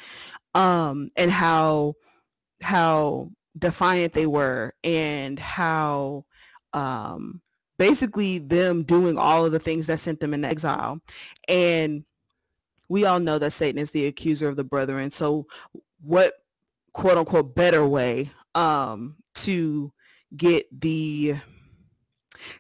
[0.56, 1.94] um, and how
[2.62, 6.26] how defiant they were and how
[6.74, 7.42] um,
[7.78, 11.00] basically them doing all of the things that sent them in exile.
[11.48, 12.04] And
[12.90, 15.12] we all know that Satan is the accuser of the brethren.
[15.12, 15.48] So
[16.02, 16.34] what
[16.94, 19.92] quote unquote better way um, to
[20.36, 21.38] get the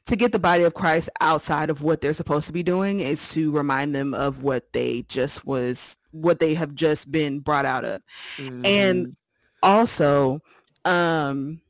[0.05, 3.31] to get the body of Christ outside of what they're supposed to be doing is
[3.33, 7.83] to remind them of what they just was what they have just been brought out
[7.83, 8.01] of.
[8.37, 8.65] Mm-hmm.
[8.65, 9.15] And
[9.61, 10.41] also
[10.85, 11.61] um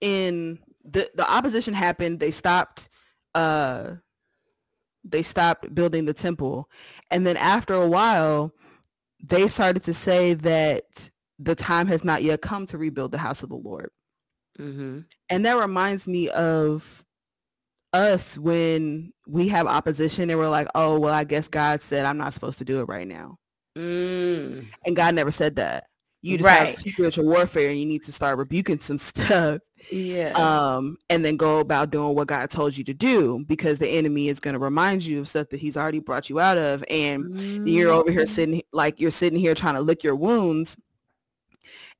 [0.00, 2.88] in the the opposition happened they stopped
[3.34, 3.92] uh
[5.04, 6.68] they stopped building the temple
[7.10, 8.52] and then after a while
[9.22, 13.42] they started to say that the time has not yet come to rebuild the house
[13.42, 13.90] of the lord
[14.58, 15.00] mm-hmm.
[15.28, 17.04] and that reminds me of
[17.92, 22.18] us when we have opposition and we're like oh well i guess god said i'm
[22.18, 23.38] not supposed to do it right now
[23.76, 24.66] mm.
[24.84, 25.84] and god never said that
[26.24, 26.68] you just right.
[26.68, 29.60] have spiritual warfare and you need to start rebuking some stuff
[29.90, 33.86] yeah um and then go about doing what god told you to do because the
[33.88, 36.82] enemy is going to remind you of stuff that he's already brought you out of
[36.88, 37.66] and mm-hmm.
[37.66, 40.78] you're over here sitting like you're sitting here trying to lick your wounds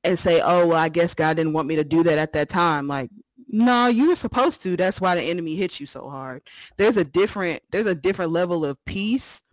[0.03, 2.49] and say oh well i guess god didn't want me to do that at that
[2.49, 3.11] time like
[3.49, 6.41] no you were supposed to that's why the enemy hits you so hard
[6.77, 9.43] there's a different there's a different level of peace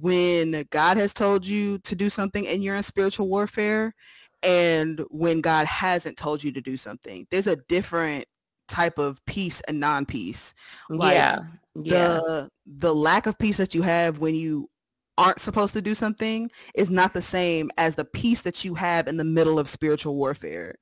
[0.00, 3.94] when God has told you to do something and you're in spiritual warfare
[4.42, 7.26] and when God hasn't told you to do something.
[7.30, 8.24] There's a different
[8.68, 10.54] type of peace and non-peace.
[10.88, 11.40] Like yeah.
[11.74, 12.06] Yeah.
[12.06, 14.68] The the lack of peace that you have when you
[15.18, 19.06] aren't supposed to do something is not the same as the peace that you have
[19.06, 20.76] in the middle of spiritual warfare.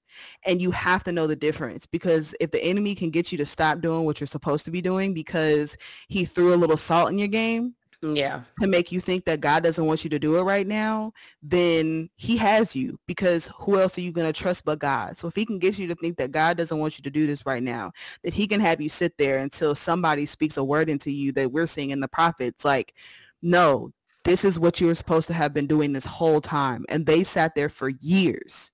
[0.45, 3.47] And you have to know the difference because if the enemy can get you to
[3.47, 7.19] stop doing what you're supposed to be doing because he threw a little salt in
[7.19, 8.43] your game, yeah.
[8.61, 12.09] to make you think that god doesn't want you to do it right now then
[12.17, 15.19] he has you because who else are you going to trust but god?
[15.19, 17.27] So if he can get you to think that god doesn't want you to do
[17.27, 17.93] this right now
[18.23, 21.51] that he can have you sit there until somebody speaks a word into you that
[21.51, 22.95] we're seeing in the prophets like
[23.43, 23.93] no
[24.25, 27.25] this is what you were supposed to have been doing this whole time and they
[27.25, 28.71] sat there for years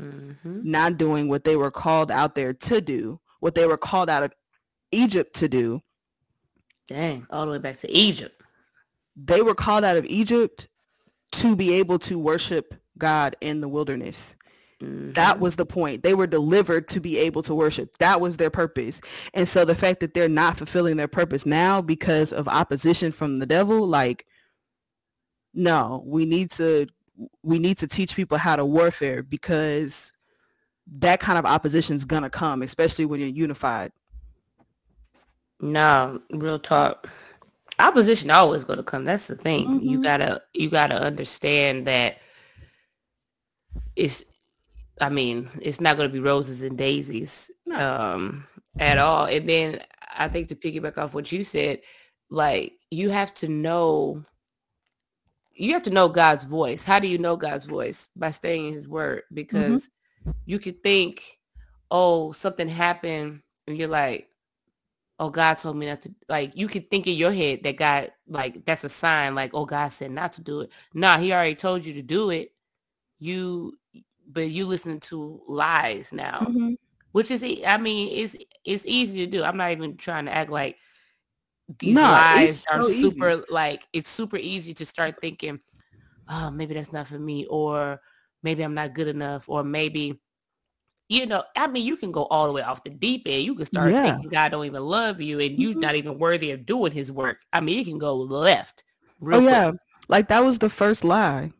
[0.00, 0.60] mm-hmm.
[0.62, 4.22] not doing what they were called out there to do what they were called out
[4.22, 4.32] of
[4.90, 5.80] egypt to do.
[6.88, 8.37] Dang, all the way back to Egypt
[9.24, 10.68] they were called out of Egypt
[11.32, 14.36] to be able to worship God in the wilderness.
[14.82, 15.12] Mm-hmm.
[15.12, 16.02] That was the point.
[16.02, 17.96] They were delivered to be able to worship.
[17.98, 19.00] That was their purpose.
[19.34, 23.38] And so the fact that they're not fulfilling their purpose now because of opposition from
[23.38, 24.26] the devil, like,
[25.52, 26.86] no, we need to
[27.42, 30.12] we need to teach people how to warfare because
[30.86, 33.90] that kind of opposition is gonna come, especially when you're unified.
[35.60, 37.08] No, real talk
[37.78, 39.04] opposition always going to come.
[39.04, 39.66] That's the thing.
[39.66, 39.88] Mm-hmm.
[39.88, 42.18] You gotta you gotta understand that
[43.96, 44.24] it's.
[45.00, 47.78] I mean, it's not going to be roses and daisies no.
[47.78, 48.44] um,
[48.80, 49.26] at all.
[49.26, 49.80] And then
[50.16, 51.82] I think to piggyback off what you said,
[52.30, 54.24] like you have to know.
[55.54, 56.84] You have to know God's voice.
[56.84, 58.08] How do you know God's voice?
[58.16, 59.34] By staying in His Word, mm-hmm.
[59.34, 60.30] because mm-hmm.
[60.46, 61.22] you could think,
[61.90, 64.28] oh, something happened, and you're like,
[65.18, 68.12] oh, God told me not to, like, you could think in your head that God,
[68.28, 70.72] like, that's a sign, like, oh, God said not to do it.
[70.94, 72.52] Nah, he already told you to do it.
[73.18, 73.76] You,
[74.30, 76.76] but you listening to lies now, Mhm.
[77.12, 79.42] which is, I mean, it's, it's easy to do.
[79.42, 80.76] I'm not even trying to act like
[81.80, 83.10] these No, lies it's are so easy.
[83.10, 85.58] super, like, it's super easy to start thinking,
[86.28, 88.00] oh, maybe that's not for me, or
[88.44, 90.20] maybe I'm not good enough, or maybe,
[91.08, 93.42] you know, I mean, you can go all the way off the deep end.
[93.44, 94.02] You can start Yeah.
[94.12, 95.80] thinking God don't even love you and you're Mhm.
[95.80, 97.38] not even worthy of doing his work.
[97.52, 98.84] I mean, you can go left.
[99.22, 99.42] Oh quick.
[99.44, 99.72] yeah,
[100.08, 101.50] like that was the first lie.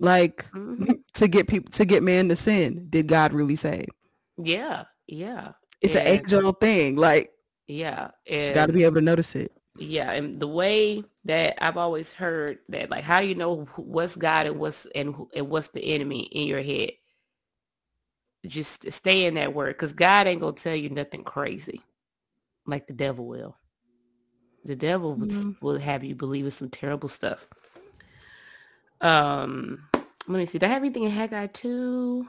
[0.00, 1.00] Like Mhm.
[1.14, 2.86] to get people to get man to sin.
[2.90, 3.86] Did God really say?
[4.36, 4.84] Yeah.
[5.06, 5.52] Yeah.
[5.80, 6.96] It's an And- age old thing.
[6.96, 7.30] Like
[7.66, 8.10] Yeah.
[8.26, 9.52] you got to be able to notice it.
[9.78, 14.14] yeah and the way that i've always heard that like how do you know what's
[14.16, 16.90] god and what's and, and what's the enemy in your head
[18.46, 21.82] just stay in that word because god ain't gonna tell you nothing crazy
[22.66, 23.56] like the devil will
[24.64, 25.44] the devil Yeah.
[25.60, 27.46] will have you believing some terrible stuff
[29.00, 29.88] um
[30.26, 32.26] let me see do i have anything in haggai 2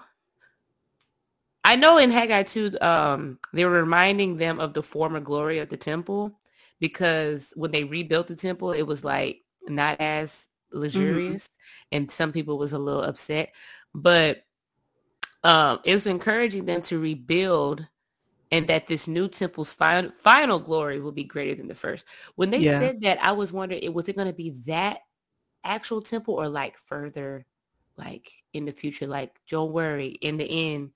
[1.63, 5.69] i know in haggai 2 um they were reminding them of the former glory of
[5.69, 6.37] the temple
[6.81, 11.47] because when they rebuilt the temple, it was like not as luxurious
[11.91, 13.53] and some people was a little upset.
[13.93, 14.43] But
[15.43, 17.87] um, it was encouraging them to rebuild
[18.51, 22.05] and that this new temple's final, final glory will be greater than the first.
[22.35, 22.79] When they Yeah.
[22.79, 24.99] said that, I was wondering, it was it going to be that
[25.63, 27.45] actual temple or like further,
[27.97, 30.91] like in the future, like don't worry, in the end,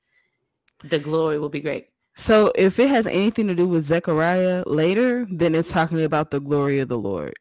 [0.83, 1.87] the glory will be great.
[2.15, 6.39] So if it has anything to do with Zechariah later, then it's talking about the
[6.39, 7.35] glory of the Lord.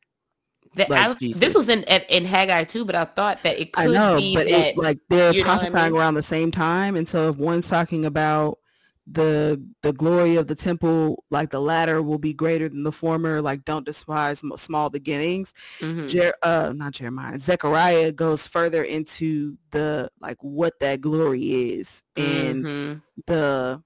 [0.77, 3.77] That Like I, this was in at, in Haggai too, but I thought that it
[3.77, 6.01] I could know, be but that it, like they're what I prophesying mean?
[6.01, 8.59] around the same time, and so if one's talking about
[9.07, 13.41] the the glory of the temple, like the latter will be greater than the former.
[13.41, 15.53] Like don't despise small beginnings.
[15.81, 16.09] Mhm.
[16.09, 17.39] Jer- uh, not Jeremiah.
[17.39, 23.03] Zechariah goes further into the like what that glory is and Mhm.
[23.27, 23.83] the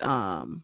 [0.00, 0.62] um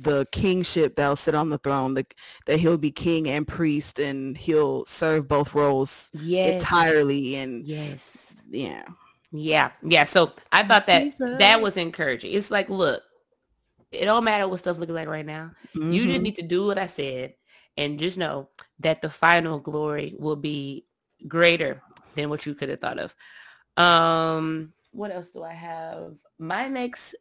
[0.00, 1.94] the kingship that'll sit on the throne.
[1.94, 2.06] The,
[2.46, 7.36] that he'll be king and priest, and he'll serve both roles yes, entirely.
[7.36, 8.84] And yes, yeah.
[9.32, 10.04] yeah, yeah.
[10.04, 11.38] So I thought that Jesus.
[11.38, 12.32] that was encouraging.
[12.32, 13.02] It's like, look,
[13.92, 15.52] it don't matter what stuff looking like right now.
[15.74, 16.22] You just Mhm.
[16.22, 17.34] need to do what I said,
[17.76, 20.86] and just know that the final glory will be
[21.26, 21.82] greater
[22.14, 23.14] than what you could have thought of.
[23.76, 26.14] Um, what else do I have?
[26.38, 27.14] My next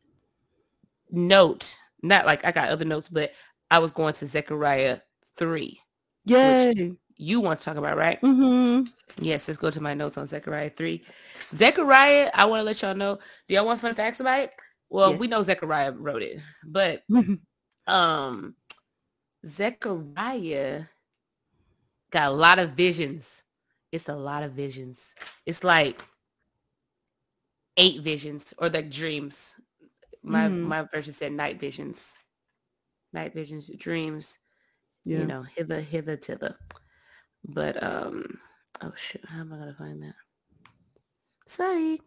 [1.12, 3.32] note, not like I got other notes, but
[3.72, 5.00] I was going to Zechariah
[5.36, 5.80] three.
[6.26, 6.94] Yay.
[7.20, 8.22] You want to talk about, right?
[8.22, 8.92] Mm-hmm.
[9.24, 11.04] Yes, let's go to my notes on Zechariah 3.
[11.56, 13.18] Zechariah, I want to let y'all know.
[13.48, 14.52] Do y'all want fun facts about it?
[14.90, 15.20] Well, Yes.
[15.20, 17.04] we know Zechariah wrote it, but
[17.88, 18.56] um
[19.46, 20.84] Zechariah
[22.12, 23.44] got a lot of visions.
[23.92, 25.16] It's a lot of visions.
[25.46, 26.04] It's like
[27.78, 29.56] eight visions or like dreams.
[30.28, 30.62] My Mhm.
[30.64, 32.18] my version said night visions.
[33.14, 34.38] Night visions, dreams
[35.08, 35.20] yeah.
[35.20, 36.56] you know, hither, hither, thither.
[37.46, 38.40] But um,
[38.82, 40.16] oh shit, how am I gonna find that?
[41.46, 42.02] Sorry.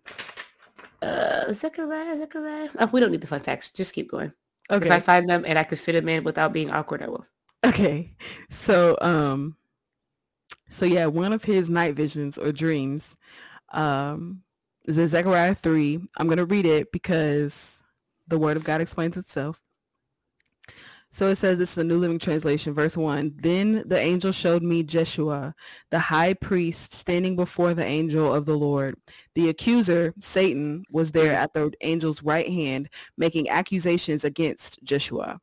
[1.01, 2.69] Uh, Zechariah, Zechariah.
[2.79, 3.71] Oh, we don't need the fun facts.
[3.71, 4.33] Just keep going.
[4.71, 4.87] Okay.
[4.87, 7.27] If I find them and I could fit them in without being awkward, I will.
[7.65, 8.15] Okay.
[8.51, 9.57] So um
[10.69, 13.17] so yeah, one of his night visions or dreams
[13.73, 14.43] um
[14.87, 16.01] is in Zechariah 3.
[16.17, 17.80] I'm going to read it because
[18.31, 19.61] the word of God explains itself.
[21.13, 23.35] So it says this is a New Living Translation, verse 1.
[23.37, 25.55] Then the angel showed me Jeshua,
[25.91, 28.95] the high priest, standing before the angel of the Lord.
[29.35, 35.41] The accuser, Satan, was there at the angel's right hand, making accusations against Jeshua.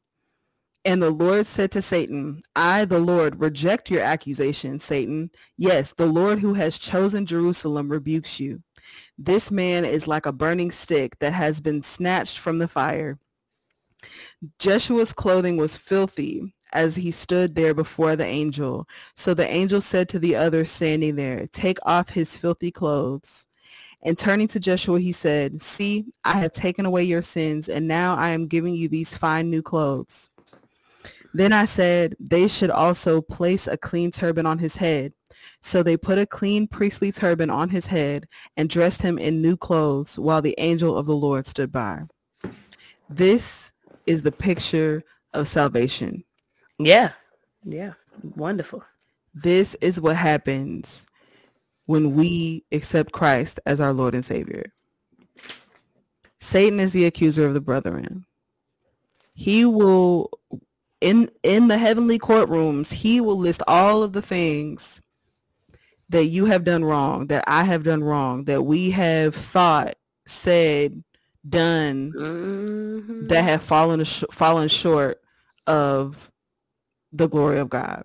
[0.85, 5.31] And the Lord said to Satan, I, the Lord, reject your accusation, Satan.
[5.57, 8.63] Yes, the Lord who has chosen Jerusalem rebukes you.
[9.17, 13.17] This man is like a burning stick that has been snatched from the fire.
[14.59, 18.87] Jeshua's clothing was filthy as he stood there before the angel.
[19.15, 23.45] So the angel said to the other standing there, Take off his filthy clothes.
[24.03, 28.15] And turning to Joshua, he said, See, I have taken away your sins, and now
[28.15, 30.29] I am giving you these fine new clothes.
[31.33, 35.13] Then I said, They should also place a clean turban on his head.
[35.61, 39.57] So they put a clean priestly turban on his head and dressed him in new
[39.57, 42.03] clothes while the angel of the Lord stood by.
[43.09, 43.71] This
[44.05, 45.03] is the picture
[45.33, 46.23] of salvation.
[46.79, 47.11] Yeah.
[47.63, 47.93] Yeah.
[48.35, 48.83] Wonderful.
[49.33, 51.05] This is what happens
[51.85, 54.73] when we accept Christ as our Lord and Savior.
[56.39, 58.25] Satan is the accuser of the brethren.
[59.33, 60.31] He will
[61.01, 65.01] in in the heavenly courtrooms, he will list all of the things
[66.09, 69.95] that you have done wrong, that I have done wrong, that we have thought,
[70.25, 71.03] said,
[71.47, 73.25] done Mm-hmm.
[73.25, 75.21] that have fallen sh- fallen short
[75.65, 76.29] of
[77.13, 78.03] the glory of God.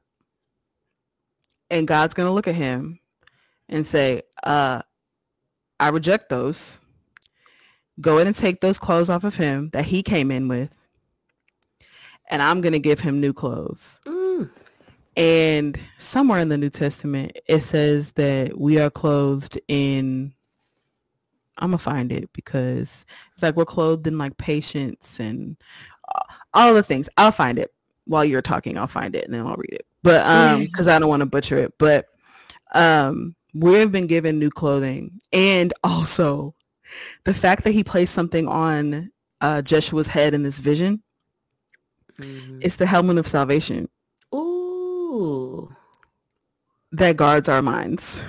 [1.71, 3.01] And God's going to look at him
[3.69, 4.83] and say, uh,
[5.81, 6.79] I reject those.
[8.01, 10.75] Go in and take those clothes off of him that he came in with.
[12.31, 14.01] And I'm going to give him new clothes.
[15.17, 20.33] And somewhere in the New Testament, it says that we are clothed in,
[21.59, 23.05] I'm going to find it because
[23.35, 25.57] it's like we're clothed in like patience and
[26.55, 27.09] all the things.
[27.17, 27.73] I'll find it
[28.07, 28.79] while you're talking.
[28.79, 29.87] I'll find it and then I'll read it.
[30.03, 31.75] But um, because I don't want to butcher it.
[31.79, 32.07] But
[32.75, 36.55] um, we have been given new clothing, and also
[37.25, 39.11] the fact that he placed something on
[39.43, 41.03] uh, Joshua's head in this vision.
[42.19, 42.61] Mhm.
[42.63, 43.89] It's the helmet of salvation
[45.13, 45.71] Ooh,
[46.93, 48.23] that guards our minds.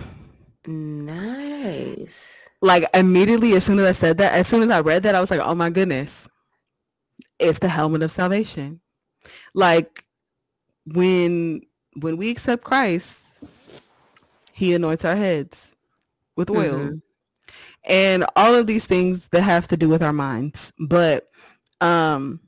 [0.67, 2.47] nice.
[2.61, 5.21] Like immediately, as soon as I said that, as soon as I read that, I
[5.21, 6.29] was like, "Oh my goodness,
[7.39, 8.81] it's the helmet of salvation."
[9.53, 10.05] Like
[10.85, 11.61] when
[11.99, 13.21] when we accept Christ,
[14.53, 15.75] He anoints our heads
[16.35, 17.01] with oil, Mhm.
[17.85, 20.73] and all of these things that have to do with our minds.
[20.79, 21.29] But,
[21.81, 22.39] um,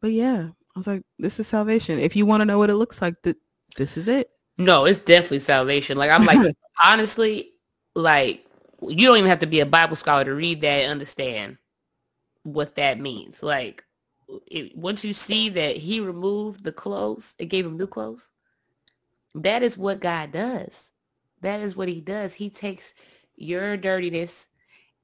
[0.00, 2.74] but yeah, I was like, "This is salvation." If you want to know what it
[2.74, 3.36] looks like, th-
[3.76, 4.30] this is it.
[4.58, 5.96] No, it's definitely salvation.
[5.96, 6.54] Like I'm like
[6.84, 7.52] honestly,
[7.94, 8.46] like
[8.82, 11.56] you don't even have to be a Bible scholar to read that and understand
[12.42, 13.42] what that means.
[13.42, 13.84] Like
[14.46, 18.30] it, once you see that he removed the clothes and gave him new clothes,
[19.34, 20.92] that is what God does.
[21.40, 22.34] That is what he does.
[22.34, 22.94] He takes
[23.34, 24.46] your dirtiness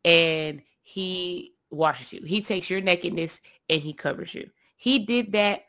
[0.05, 2.23] and he washes you.
[2.23, 4.51] He takes your nakedness and he covers you.
[4.83, 5.67] He did that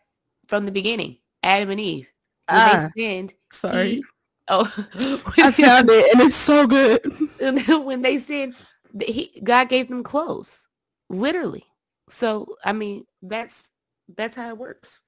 [0.48, 1.18] from the beginning.
[1.44, 2.08] Adam and Eve.
[2.50, 4.04] When Ah, they sinned, Sorry, he-
[4.48, 4.64] oh,
[5.38, 7.00] I found it, and it's so good.
[7.86, 8.56] when they sinned,
[9.00, 10.68] he, God gave them clothes,
[11.12, 11.64] literally.
[12.10, 13.70] So I mean, that's
[14.18, 15.00] that's how it works.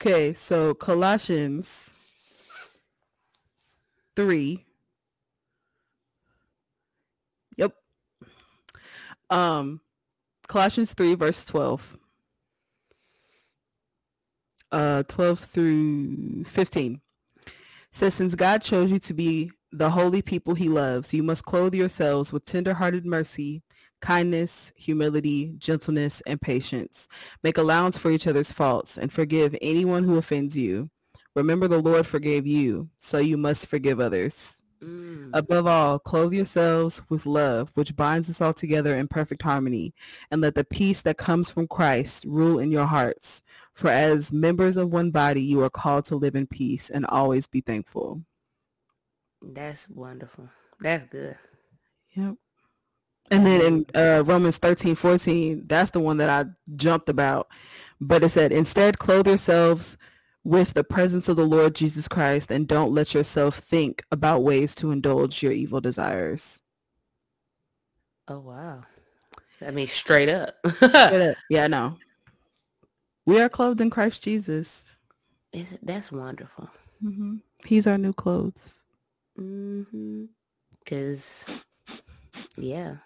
[0.00, 1.90] Okay, so Colossians
[4.16, 4.64] 3.
[7.58, 7.74] Yep.
[9.28, 9.82] Um
[10.48, 11.98] Colossians 3 verse 12.
[14.72, 17.00] Uh 12 through 15.
[17.92, 21.74] Says since God chose you to be the holy people he loves, you must clothe
[21.74, 23.62] yourselves with tender-hearted mercy,
[24.00, 27.08] kindness, humility, gentleness, and patience.
[27.42, 30.90] Make allowance for each other's faults and forgive anyone who offends you.
[31.34, 34.60] Remember the Lord forgave you, so you must forgive others.
[34.82, 35.30] Mm.
[35.32, 39.94] Above all, clothe yourselves with love, which binds us all together in perfect harmony,
[40.30, 43.42] and let the peace that comes from Christ rule in your hearts.
[43.76, 47.46] For as members of one body, you are called to live in peace and always
[47.46, 48.22] be thankful.
[49.42, 50.48] That's wonderful.
[50.80, 51.36] That's good.
[52.14, 52.36] Yep.
[53.30, 57.48] And then in uh, Romans 13, 14, that's the one that I jumped about.
[58.00, 59.98] But it said, instead, clothe yourselves
[60.42, 64.74] with the presence of the Lord Jesus Christ and don't let yourself think about ways
[64.76, 66.62] to indulge your evil desires.
[68.26, 68.84] Oh wow.
[69.60, 70.54] I mean, straight up.
[71.50, 71.98] yeah, no.
[73.26, 74.96] We are clothed in Christ Jesus.
[75.52, 76.70] Is it, that's wonderful.
[77.02, 78.82] hmm He's our new clothes.
[79.38, 80.26] Mm-hmm.
[80.86, 81.46] Cause
[82.58, 82.96] yeah,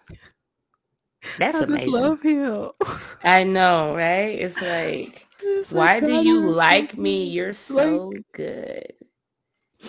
[1.37, 1.91] that's I amazing.
[1.91, 2.71] love him.
[3.23, 4.39] I know, right?
[4.39, 7.25] It's like, It's why like, do God, you so like me?
[7.29, 8.93] You're so good.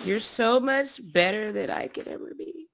[0.05, 2.67] You're so much better than I could ever be.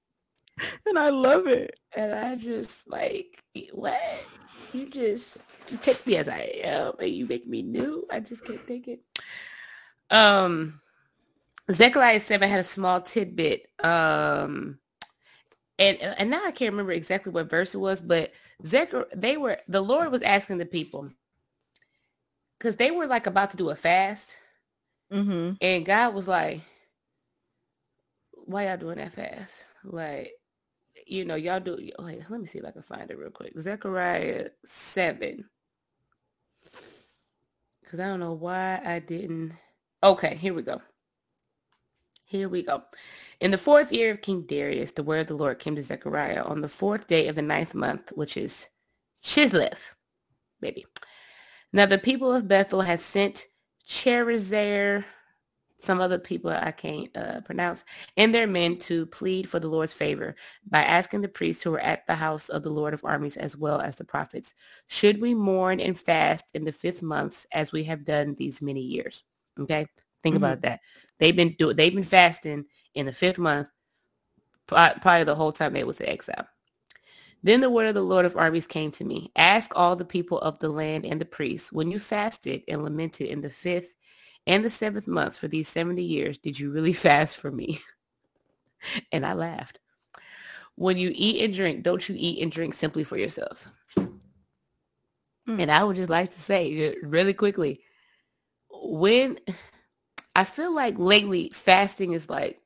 [0.86, 1.78] And I love it.
[1.96, 3.38] And I just like,
[3.72, 4.00] what?
[4.72, 5.38] You just,
[5.70, 8.06] you take me as I am and you make me new.
[8.10, 9.00] I just can't take it.
[10.10, 10.80] Um,
[11.70, 13.68] Zechariah 7 had a small tidbit.
[13.82, 14.78] Um,
[15.78, 18.32] and, and now I can't remember exactly what verse it was, but
[18.66, 21.10] Zechariah, they were, the Lord was asking the people,
[22.58, 24.36] because they were like about to do a fast.
[25.12, 25.54] Mm-hmm.
[25.60, 26.60] And God was like,
[28.32, 29.64] why y'all doing that fast?
[29.84, 30.32] Like,
[31.06, 33.58] you know, y'all do, wait, let me see if I can find it real quick.
[33.58, 35.44] Zechariah 7.
[37.90, 39.54] Because I don't know why I didn't.
[40.00, 40.80] Okay, here we go.
[42.24, 42.84] Here we go.
[43.40, 46.44] In the fourth year of King Darius, the word of the Lord came to Zechariah
[46.44, 48.68] on the fourth day of the ninth month, which is
[49.24, 49.74] Chislev,
[50.60, 50.86] baby.
[51.72, 53.48] Now the people of Bethel had sent
[53.84, 55.04] Sharezer,
[55.80, 57.84] some other people I can't uh, pronounce,
[58.16, 60.34] and their men to plead for the Lord's favor
[60.68, 63.56] by asking the priests who were at the house of the Lord of armies as
[63.56, 64.54] well as the prophets,
[64.88, 68.80] should we mourn and fast in the fifth months as we have done these many
[68.80, 69.24] years?
[69.58, 69.86] Okay,
[70.22, 70.44] think mm-hmm.
[70.44, 70.80] about that.
[71.18, 72.64] They've been doing, they've been fasting
[72.94, 73.68] in the fifth month,
[74.66, 76.46] probably the whole time they was in exile.
[77.42, 79.32] Then the word of the Lord of armies came to me.
[79.34, 83.28] Ask all the people of the land and the priests, when you fasted and lamented
[83.28, 83.96] in the fifth
[84.46, 87.80] and the seventh months for these 70 years, did you really fast for me?
[89.12, 89.78] and I laughed.
[90.76, 93.70] When you eat and drink, don't you eat and drink simply for yourselves?
[93.96, 95.60] Hmm.
[95.60, 97.80] And I would just like to say really quickly,
[98.70, 99.38] when
[100.34, 102.60] I feel like lately fasting is like,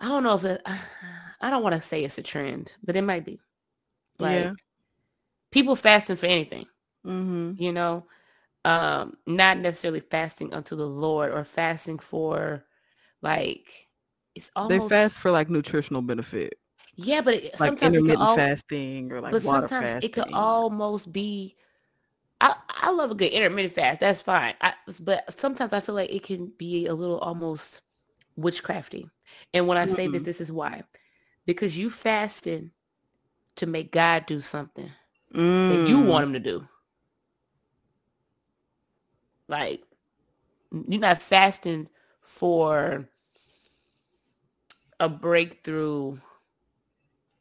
[0.00, 0.62] I don't know if it,
[1.40, 3.40] I don't want to say it's a trend, but it might be.
[4.18, 4.52] Like yeah.
[5.50, 6.66] people fasting for anything,
[7.04, 7.60] mm-hmm.
[7.60, 8.06] you know,
[8.64, 12.64] um, not necessarily fasting unto the Lord or fasting for
[13.22, 13.88] like
[14.34, 16.58] it's almost they fast for like nutritional benefit.
[16.96, 20.10] Yeah, but it, like sometimes intermittent it al- fasting or like but water sometimes fasting.
[20.10, 21.56] It could almost be.
[22.40, 24.00] I I love a good intermittent fast.
[24.00, 24.54] That's fine.
[24.60, 27.80] I, but sometimes I feel like it can be a little almost
[28.38, 29.08] witchcrafty.
[29.52, 30.14] And when I say mm-hmm.
[30.14, 30.82] this, this is why.
[31.46, 32.70] Because you fasting
[33.56, 34.90] to make God do something
[35.34, 35.68] mm.
[35.68, 36.66] that you want him to do.
[39.48, 39.82] Like
[40.88, 41.88] you're not fasting
[42.20, 43.08] for
[45.00, 46.18] a breakthrough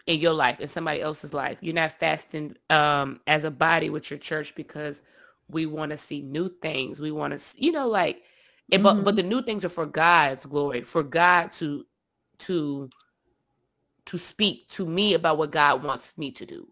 [0.06, 1.58] in your life in somebody else's life.
[1.62, 5.02] You're not fasting um, as a body with your church because
[5.50, 7.00] we want to see new things.
[7.00, 8.24] We want to, you know, like,
[8.72, 8.84] mm-hmm.
[8.84, 11.86] but but the new things are for God's glory, for God to
[12.40, 12.90] to
[14.06, 16.68] to speak to me about what God wants me to do,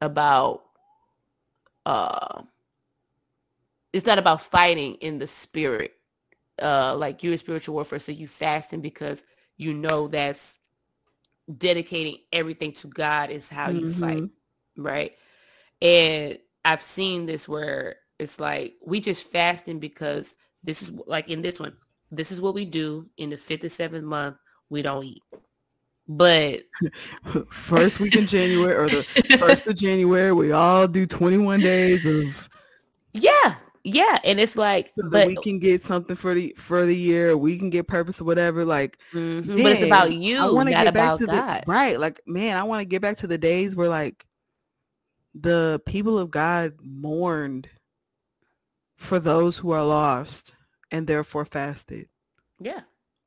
[0.00, 0.62] about
[1.86, 2.42] uh
[3.96, 5.92] it's not about fighting in the spirit.
[6.60, 9.24] Uh, like you're a spiritual warfare, so you fasting because
[9.56, 10.58] you know that's
[11.56, 14.00] dedicating everything to God is how you mm-hmm.
[14.00, 14.30] fight,
[14.76, 15.12] right?
[15.80, 21.42] And I've seen this where it's like we just fasting because this is like in
[21.42, 21.76] this one,
[22.10, 24.36] this is what we do in the fifth or seventh month.
[24.68, 25.22] We don't eat.
[26.08, 26.62] But
[27.50, 29.02] first week in January or the
[29.38, 32.48] first of January, we all do 21 days of
[33.12, 33.56] yeah,
[33.86, 37.36] yeah, and it's like, so but we can get something for the for the year.
[37.36, 38.64] We can get purpose or whatever.
[38.64, 40.38] Like, mm-hmm, man, but it's about you.
[40.38, 41.62] I want to get back to God.
[41.64, 41.98] the right.
[41.98, 44.26] Like, man, I want to get back to the days where like
[45.34, 47.68] the people of God mourned
[48.96, 50.52] for those who are lost
[50.90, 52.08] and therefore fasted.
[52.58, 52.80] Yeah.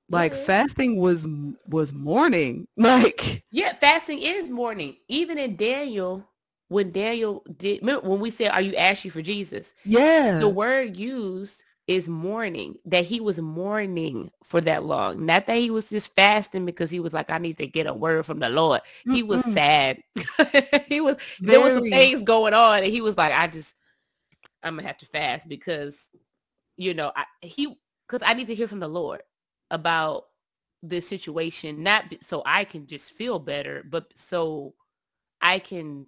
[0.10, 0.44] Like yeah.
[0.44, 1.26] fasting was
[1.68, 2.68] was mourning.
[2.76, 4.98] Like yeah, fasting is mourning.
[5.08, 6.29] Even in Daniel,
[6.70, 11.66] when Daniel did when we said, "Are you asking for Jesus?" Yeah, the word used
[11.88, 12.76] is mourning.
[12.86, 17.00] That he was mourning for that long, not that he was just fasting because he
[17.00, 19.14] was like, "I need to get a word from the Lord." Mm-hmm.
[19.14, 20.02] He was sad.
[20.86, 21.58] he was Very.
[21.58, 23.76] there was some things going on, and he was like, "I just,
[24.64, 26.08] I'm gonna have to fast because,
[26.78, 27.76] you know, I, he
[28.08, 29.24] because I need to hear from the Lord
[29.72, 30.26] about
[30.84, 34.76] this situation, not so I can just feel better, but so
[35.42, 36.06] I can."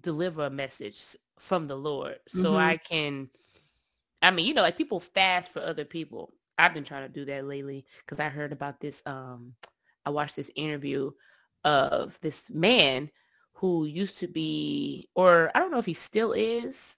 [0.00, 2.56] Deliver a message from the Lord so mm-hmm.
[2.56, 3.28] I can
[4.20, 6.32] I mean, you know, like people fast for other people.
[6.58, 9.54] I've been trying to do that lately because I heard about this um
[10.04, 11.10] I watched this interview
[11.64, 13.10] of this man
[13.54, 16.96] who used to be or I don't know if he still is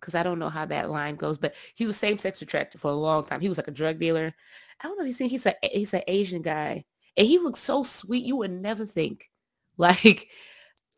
[0.00, 2.94] because I don't know how that line goes, but he was same-sex attracted for a
[2.94, 3.40] long time.
[3.40, 4.34] He was like a drug dealer.
[4.80, 6.84] I don't know if you seen he's a he's an Asian guy.
[7.16, 8.24] And he looks so sweet.
[8.24, 9.30] You would never think
[9.76, 10.28] like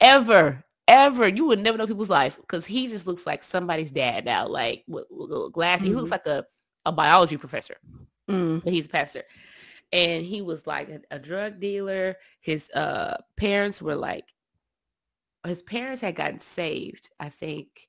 [0.00, 1.28] ever ever.
[1.28, 4.84] You would never know people's life because he just looks like somebody's dad now, like
[4.86, 5.82] with, with glasses.
[5.82, 5.88] Mm-hmm.
[5.88, 6.28] He looks mm-hmm.
[6.30, 6.46] like a,
[6.86, 7.76] a biology professor,
[8.30, 8.62] mm.
[8.62, 9.22] but he's a pastor.
[9.92, 12.16] And he was like a, a drug dealer.
[12.40, 14.24] His uh, parents were like,
[15.46, 17.88] his parents had gotten saved, I think.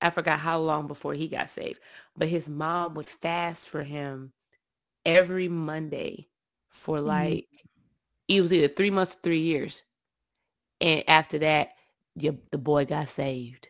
[0.00, 1.80] I forgot how long before he got saved,
[2.16, 4.32] but his mom would fast for him
[5.06, 6.28] every Monday
[6.68, 7.06] for mm-hmm.
[7.06, 7.66] like, mm-hmm.
[8.28, 9.82] it was either three months, or three years.
[10.82, 11.70] And after that,
[12.16, 13.68] your, the boy got saved.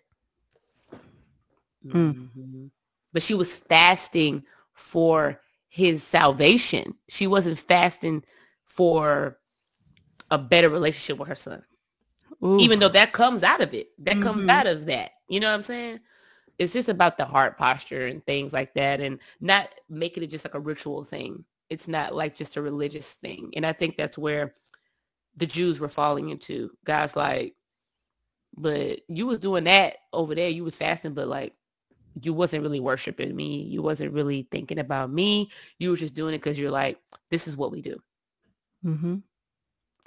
[1.84, 1.92] Mm.
[1.92, 2.66] Mm-hmm.
[3.12, 6.94] But she was fasting for his salvation.
[7.08, 8.24] She wasn't fasting
[8.64, 9.38] for
[10.30, 11.62] a better relationship with her son.
[12.44, 12.58] Ooh.
[12.58, 13.88] Even though that comes out of it.
[13.98, 14.22] That mm-hmm.
[14.22, 15.12] comes out of that.
[15.28, 16.00] You know what I'm saying?
[16.58, 20.44] It's just about the heart posture and things like that and not making it just
[20.44, 21.44] like a ritual thing.
[21.68, 23.50] It's not like just a religious thing.
[23.56, 24.54] And I think that's where
[25.36, 26.70] the Jews were falling into.
[26.84, 27.55] Guys like,
[28.56, 30.48] but you was doing that over there.
[30.48, 31.54] You was fasting, but like
[32.22, 33.62] you wasn't really worshiping me.
[33.62, 35.50] You wasn't really thinking about me.
[35.78, 36.98] You were just doing it because you're like,
[37.30, 38.00] this is what we do.
[38.84, 39.16] Mm-hmm.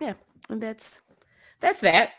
[0.01, 0.13] Yeah,
[0.49, 1.01] and that's
[1.59, 2.11] that's that.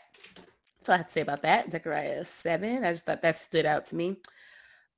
[0.77, 1.71] That's all I have to say about that.
[1.71, 2.83] Zechariah seven.
[2.83, 4.17] I just thought that stood out to me.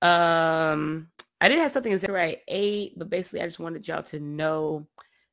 [0.01, 1.07] Um,
[1.41, 4.87] I did have something in Zechariah eight, but basically, I just wanted y'all to know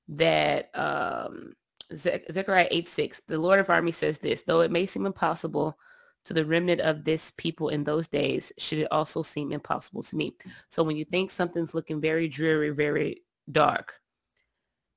[0.08, 1.54] that um,
[1.94, 3.20] Ze- Zechariah eight six.
[3.26, 5.78] The Lord of Armies says this: though it may seem impossible
[6.24, 10.16] to the remnant of this people in those days, should it also seem impossible to
[10.16, 10.36] me.
[10.68, 14.00] So when you think something's looking very dreary, very dark,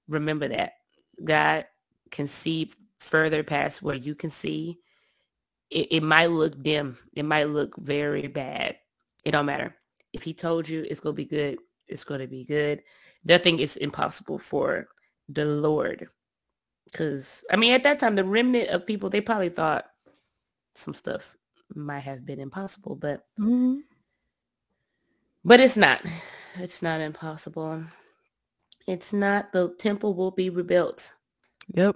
[0.07, 0.73] remember that
[1.23, 1.65] God
[2.11, 4.79] can see further past where you can see.
[5.69, 6.97] It, it might look dim.
[7.13, 8.77] It might look very bad.
[9.25, 9.75] It don't matter.
[10.11, 12.83] If he told you it's going to be good, it's going to be good.
[13.23, 14.89] Nothing is impossible for
[15.29, 16.09] the Lord.
[16.93, 19.85] Because, I mean, at that time, the remnant of people, they probably thought
[20.75, 21.35] some stuff
[21.75, 23.79] might have been impossible, but Mm-hmm.
[25.43, 26.01] but it's not.
[26.55, 27.83] It's not impossible.
[28.87, 29.51] It's not.
[29.53, 31.13] The temple will be rebuilt.
[31.73, 31.95] Yep.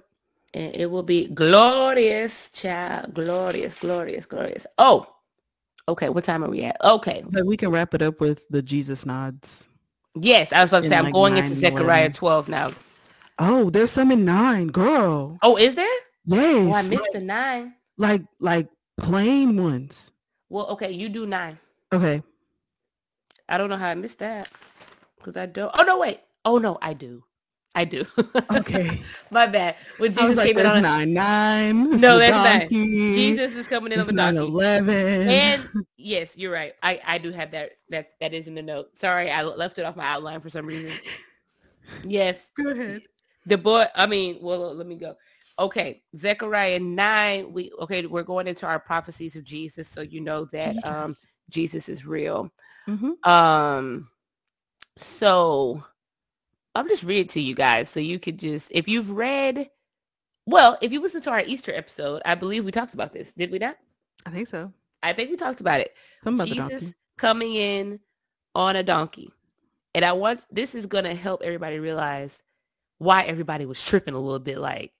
[0.54, 3.14] And it will be glorious, child.
[3.14, 4.66] Glorious, glorious, glorious.
[4.78, 5.06] Oh,
[5.86, 6.08] okay.
[6.08, 6.76] What time are we at?
[6.82, 7.22] Okay.
[7.30, 9.68] So we can wrap it up with the Jesus nods.
[10.20, 12.12] Yes, I was about to In say I'm like going into Zechariah 11.
[12.14, 12.70] 12 now.
[13.38, 15.38] Oh, there's some in nine, girl.
[15.42, 15.86] Oh, is there?
[16.26, 16.66] Yes.
[16.66, 17.74] Oh, I missed like, the nine.
[17.96, 18.68] like like
[18.98, 20.12] plain ones.
[20.50, 21.58] Well, okay, you do nine.
[21.92, 22.22] Okay.
[23.48, 24.50] I don't know how I missed that
[25.16, 25.70] because I don't.
[25.78, 26.20] Oh no, wait.
[26.44, 27.22] Oh no, I do.
[27.74, 28.04] I do.
[28.50, 29.00] Okay.
[29.30, 29.76] My bad.
[29.98, 31.90] When I Jesus was like, came in on a, nine nine.
[32.00, 32.60] No, the there's nine.
[32.60, 34.52] donkey, Jesus is coming in on It's the nine donkey.
[34.52, 35.28] eleven.
[35.28, 36.74] And yes, you're right.
[36.82, 37.72] I, I do have that.
[37.90, 38.98] That that is in the note.
[38.98, 40.92] Sorry, I left it off my outline for some reason.
[42.04, 43.02] Yes, Go ahead.
[43.48, 43.86] The boy.
[43.94, 45.16] I mean, well, let me go.
[45.58, 47.52] Okay, Zechariah nine.
[47.52, 48.06] We okay.
[48.06, 51.16] We're going into our prophecies of Jesus, so you know that um
[51.50, 52.50] Jesus is real.
[52.86, 53.28] Mm-hmm.
[53.28, 54.08] Um,
[54.96, 55.82] so
[56.74, 59.70] I'm just read it to you guys, so you could just if you've read.
[60.46, 63.34] Well, if you listen to our Easter episode, I believe we talked about this.
[63.34, 63.76] Did we not?
[64.24, 64.72] I think so.
[65.02, 65.94] I think we talked about it.
[66.24, 68.00] Something Jesus coming in
[68.54, 69.30] on a donkey.
[69.94, 72.42] And I want this is gonna help everybody realize
[72.98, 74.58] why everybody was tripping a little bit.
[74.58, 74.92] Like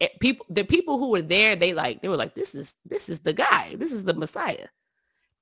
[0.00, 3.08] eh, people, the people who were there, they like they were like, "This is this
[3.08, 3.74] is the guy.
[3.76, 4.68] This is the Messiah."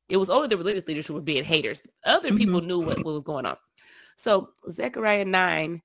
[0.08, 1.82] It was only the religious leaders who were being haters.
[2.04, 2.38] Other mm-hmm.
[2.38, 3.56] people knew what, what was going on.
[4.16, 5.80] So Zechariah nine,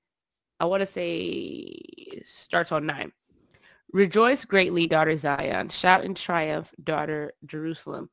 [0.60, 3.12] I want to say starts on nine.
[3.92, 5.70] Rejoice greatly, daughter Zion.
[5.70, 8.10] Shout in triumph, daughter Jerusalem.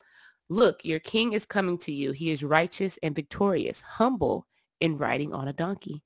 [0.48, 2.12] Look, your king is coming to you.
[2.12, 4.48] He is righteous and victorious, humble
[4.80, 6.04] and riding on a donkey,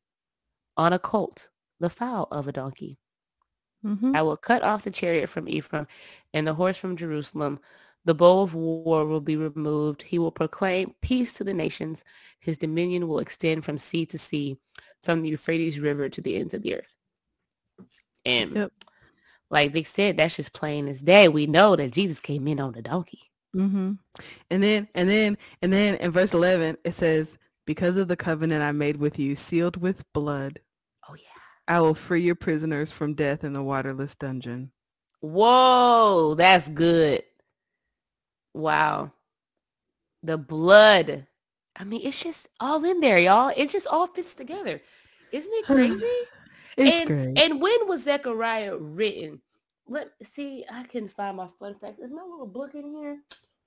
[0.78, 1.50] on a colt,
[1.80, 2.98] the foal of a donkey.
[3.86, 4.16] Mm-hmm.
[4.16, 5.88] I will cut off the chariot from Ephraim
[6.34, 7.60] and the horse from Jerusalem.
[8.06, 10.02] The bow of war will be removed.
[10.02, 12.04] He will proclaim peace to the nations.
[12.40, 14.58] His dominion will extend from sea to sea,
[15.04, 16.96] from the Euphrates River to the ends of the earth.
[18.26, 18.72] And Yep.
[19.50, 21.28] like Vic said, that's just plain as day.
[21.28, 23.32] We know that Jesus came in on a donkey.
[23.56, 23.94] Mm-hmm.
[24.50, 28.64] And then, and then, and then in verse 11, it says, because of the covenant
[28.64, 30.60] I made with you, sealed with blood.
[31.70, 34.72] I will free your prisoners from death in the waterless dungeon.
[35.22, 37.22] Whoa, that's good.
[38.56, 39.12] Wow.
[40.24, 41.28] The blood.
[41.76, 43.54] I mean, it's just all in there, y'all.
[43.56, 44.82] It just all fits together.
[45.32, 46.06] Isn't it crazy?
[46.76, 47.38] It's and great.
[47.38, 49.40] and when was Zechariah written?
[49.88, 52.00] Let see, I can find my fun facts.
[52.00, 53.20] Is my little book in here?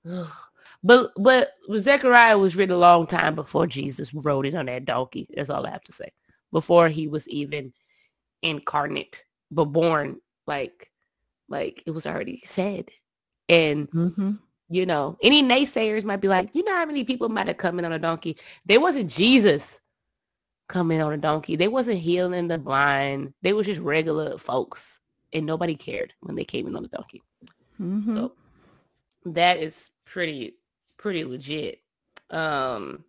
[0.09, 0.27] Ugh.
[0.81, 5.27] But but Zechariah was written a long time before Jesus rode it on that donkey.
[5.35, 6.09] That's all I have to say.
[6.51, 7.73] Before he was even
[8.43, 10.91] incarnate, but born like
[11.49, 12.89] like it was already said.
[13.49, 14.33] And mm-hmm.
[14.69, 17.79] you know, any naysayers might be like, you know how many people might have come
[17.79, 18.37] in on a donkey?
[18.65, 19.79] There wasn't Jesus
[20.67, 21.55] coming on a donkey.
[21.55, 23.33] They wasn't healing the blind.
[23.41, 24.99] They was just regular folks.
[25.33, 27.23] And nobody cared when they came in on the donkey.
[27.81, 28.13] Mm-hmm.
[28.13, 28.33] So
[29.25, 30.57] that is pretty
[30.97, 31.79] pretty legit.
[32.29, 33.03] Um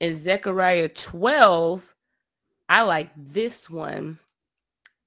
[0.00, 1.94] in Zechariah 12,
[2.68, 4.18] I like this one.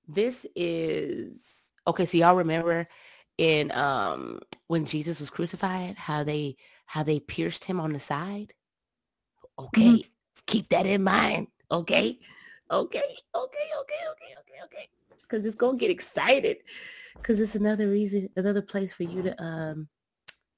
[0.08, 2.88] This is okay, so y'all remember
[3.38, 8.54] in um when Jesus was crucified, how they how they pierced him on the side?
[9.60, 10.06] Okay.
[10.46, 11.48] Keep that in mind.
[11.72, 12.20] Okay.
[12.72, 13.00] Okay.
[13.00, 13.10] Okay.
[13.36, 13.70] Okay.
[13.76, 14.36] Okay.
[14.40, 14.64] Okay.
[14.66, 14.90] Okay.
[15.22, 16.58] Because it's gonna get excited.
[17.22, 19.88] Because it's another reason, another place for you to um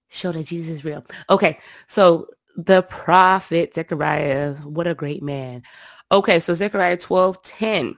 [0.10, 1.04] show that Jesus is real.
[1.30, 2.28] Okay, so
[2.58, 5.64] the prophet Zechariah, what a great man.
[6.12, 7.95] Okay, so Zechariah 12, 10.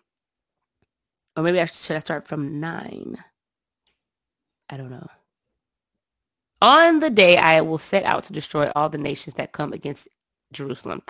[1.36, 3.18] Or maybe I should, should I start from 9?
[4.70, 5.08] I don't know.
[6.62, 10.08] On the day I will set out to destroy all the nations that come against
[10.54, 11.02] Jerusalem.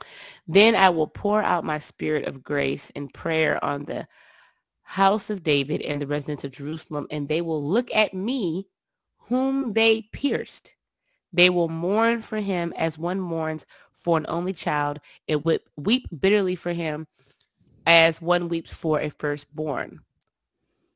[0.47, 4.07] Then I will pour out my spirit of grace and prayer on the
[4.84, 8.67] house of David and the residents of Jerusalem, and they will look at me
[9.17, 10.74] whom they pierced.
[11.34, 15.43] They will mourn for him as one mourns for an only child and
[15.78, 17.07] weep bitterly for him
[17.86, 19.99] as one weeps for a firstborn.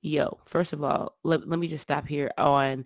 [0.06, 2.86] Yo, first of all, let, let me just stop here on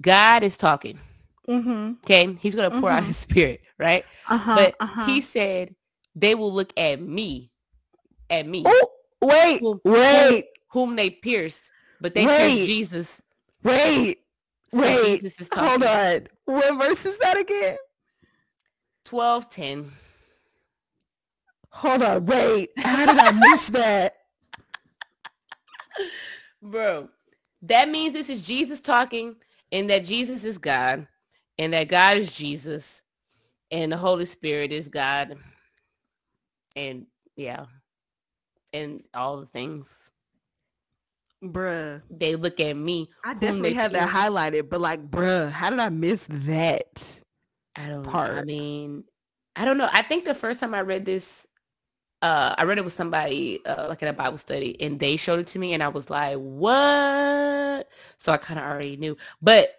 [0.00, 1.00] God is talking.
[1.48, 1.94] Mm-hmm.
[2.04, 2.32] Okay.
[2.40, 3.06] He's going to pour out Mhm.
[3.06, 4.04] his spirit, right?
[4.28, 4.54] Uh-huh.
[4.54, 5.04] but uh-huh.
[5.06, 5.74] he said
[6.14, 7.50] they will look at me,
[8.30, 8.88] at me, Oh,
[9.20, 12.36] wait, Who- wait, whom they pierced, but they Wait.
[12.36, 13.22] pierced Jesus.
[13.64, 14.18] wait,
[14.68, 15.16] So wait.
[15.16, 16.28] Jesus is Hold talking.
[16.28, 16.28] on.
[16.56, 17.78] What verse is that again?
[19.06, 19.90] 12, 10.
[21.70, 22.26] Hold on.
[22.26, 22.70] Wait.
[22.78, 24.18] How did I miss that?
[26.62, 27.08] Bro,
[27.62, 29.36] that means this is Jesus talking
[29.70, 31.06] and that Jesus is God
[31.58, 33.02] and that God is Jesus
[33.70, 35.36] and the Holy Spirit is God.
[36.76, 37.66] And yeah,
[38.72, 39.88] and all the things.
[41.42, 42.00] Bruh.
[42.08, 43.10] They look at me.
[43.24, 47.20] I definitely have that highlighted, but like, bruh, how did I miss that?
[47.74, 48.12] I don't know.
[48.12, 49.04] I mean,
[49.56, 49.88] I don't know.
[49.92, 51.46] I think the first time I read this,
[52.22, 55.40] uh, I read it with somebody uh, like in a Bible study, and they showed
[55.40, 59.16] it to me, and I was like, "What?" So I kind of already knew.
[59.42, 59.74] But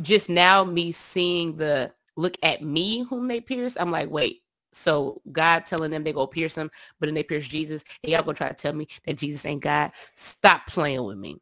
[0.00, 5.20] just now, me seeing the look at me whom they pierce, I'm like, "Wait." So
[5.30, 8.34] God telling them they go pierce him, but then they pierce Jesus, and y'all gonna
[8.34, 9.92] try to tell me that Jesus ain't God?
[10.14, 11.40] Stop playing with me.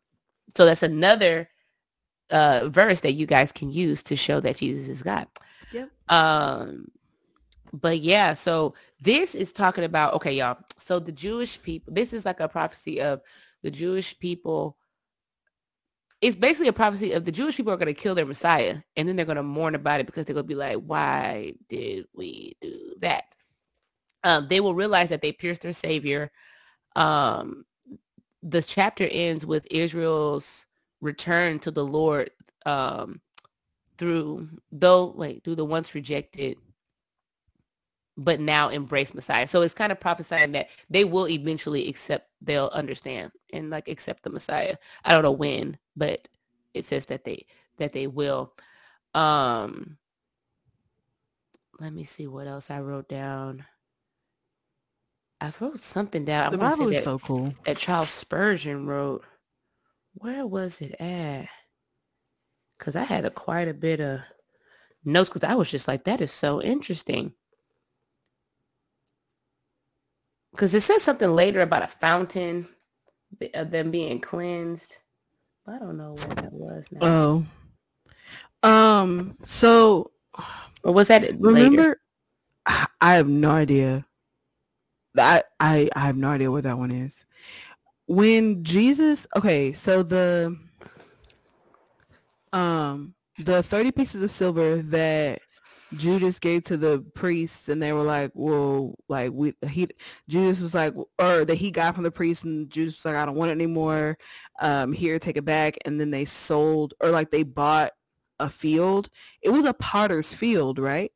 [0.57, 1.51] So that's another
[2.31, 5.29] uh, verse that you guys can use to show that Jesus is God.
[5.71, 5.91] Yep.
[6.09, 6.87] Um,
[7.73, 10.59] but yeah, so this is talking about okay, y'all.
[10.79, 13.21] So the Jewish people, this is like a prophecy of
[13.63, 14.77] the Jewish people.
[16.21, 19.09] It's basically a prophecy of the Jewish people are going to kill their Messiah, and
[19.09, 22.07] then they're going to mourn about it because they're going to be like, "Why did
[22.15, 23.25] we do that?"
[24.25, 26.31] Um, they will realize that they pierced their Savior.
[26.97, 27.65] Um,
[28.43, 30.67] the chapter ends with Israel's
[31.01, 32.31] return to the Lord
[32.67, 33.21] um,
[33.97, 36.57] through though wait through the once rejected
[38.21, 39.47] but now embrace Messiah.
[39.47, 44.23] So it's kind of prophesying that they will eventually accept, they'll understand and like accept
[44.23, 44.77] the Messiah.
[45.07, 46.29] I don't know when, but
[46.75, 47.47] it says that they
[47.79, 48.53] that they will.
[49.15, 49.97] Um
[51.79, 53.65] let me see what else I wrote down.
[55.41, 56.53] I wrote something down.
[56.53, 57.55] The I Bible is that, so cool.
[57.65, 59.25] that Charles Spurgeon wrote.
[60.13, 61.49] Where was it at?
[62.79, 64.21] Because I had a quite a bit of
[65.07, 67.33] notes because I was just like, that is so interesting.
[70.53, 72.69] Because it says something later about a fountain
[73.55, 74.97] of them being cleansed.
[75.67, 77.47] I don't know where that was now.
[78.63, 78.69] Oh.
[78.69, 80.11] Um, so
[80.83, 81.37] or was that later?
[81.41, 82.01] remember
[82.67, 84.07] I I have no idea.
[85.17, 87.25] I I I have no idea what that one is.
[88.07, 90.57] When Jesus okay, so the
[92.53, 95.41] um the 30 pieces of silver that
[95.97, 99.89] Judas gave to the priests and they were like, well, like we, he,
[100.29, 103.27] Judas was like, or that he got from the priest and Judas was like, I
[103.27, 104.17] don't want it anymore.
[104.61, 105.77] Um, here, take it back.
[105.85, 107.93] And then they sold or like they bought
[108.39, 109.09] a field.
[109.43, 111.11] It was a potter's field, right?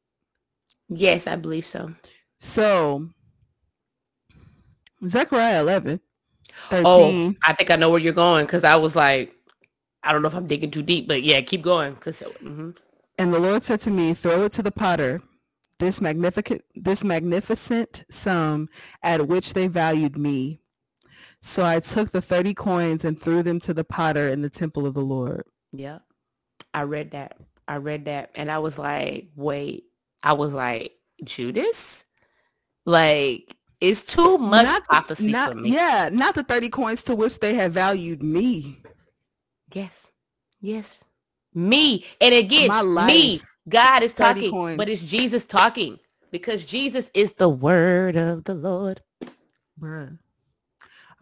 [0.88, 1.94] Yes, I believe so.
[2.40, 3.08] So
[5.06, 6.00] Zechariah 11,
[6.70, 6.84] 13.
[6.86, 9.34] Oh, I think I know where you're going because I was like,
[10.02, 11.96] I don't know if I'm digging too deep, but yeah, keep going.
[11.96, 12.76] Cause so, mhm.
[13.18, 15.22] And the Lord said to me, throw it to the potter,
[15.78, 18.68] this magnificent, this magnificent sum
[19.02, 20.60] at which they valued me.
[21.42, 24.86] So I took the 30 coins and threw them to the potter in the temple
[24.86, 25.44] of the Lord.
[25.72, 25.98] yeah,
[26.72, 27.36] I read that.
[27.68, 29.84] I read that, and I was like, wait,
[30.22, 30.92] I was like,
[31.22, 32.04] Judas,
[32.84, 35.70] like it's too much Not prophecy not- for me.
[35.72, 38.82] Yeah, not the 30 coins to which they have valued me.
[39.72, 40.06] Yes.
[40.60, 41.04] Yes.
[41.54, 42.04] Me.
[42.20, 43.42] And again, My me.
[43.68, 44.78] God is talking, coins.
[44.78, 45.98] but it's Jesus talking
[46.30, 49.02] because Jesus is the word of the Lord.
[49.80, 50.18] Bruh.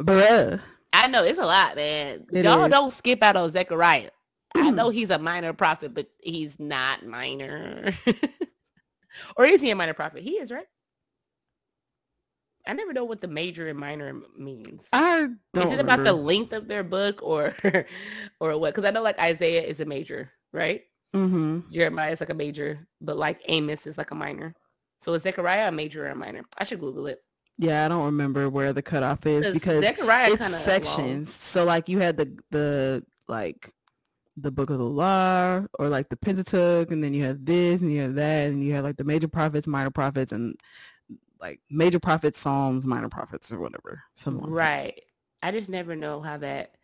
[0.01, 0.61] Bruh.
[0.93, 2.27] I know it's a lot, man.
[2.33, 2.71] It Y'all is.
[2.71, 4.11] don't skip out on Zechariah.
[4.57, 7.93] I know he's a minor prophet, but he's not minor.
[9.37, 10.23] or is he a minor prophet?
[10.23, 10.67] He is, right?
[12.67, 14.87] I never know what the major and minor means.
[14.93, 17.55] I don't Is it about the length of their book or
[18.41, 18.75] or what?
[18.75, 20.83] Because I know like Isaiah is a major, right?
[21.15, 21.71] Mhm.
[21.71, 24.55] Jeremiah is like a major, but like Amos is like a minor.
[25.01, 26.43] So is Zechariah a major or a minor?
[26.57, 27.23] I should Google it.
[27.59, 31.33] Yeah, I don't remember where the cutoff is because Zechariah it's of sections.
[31.33, 33.73] So like you had the the like
[34.37, 37.93] the book of the law or like the Pentateuch and then you have this and
[37.93, 40.57] you have that and you have like the major prophets, minor prophets and
[41.43, 44.03] like major prophets, psalms, minor prophets or whatever.
[44.15, 45.01] Something like right.
[45.43, 46.77] I just never know how that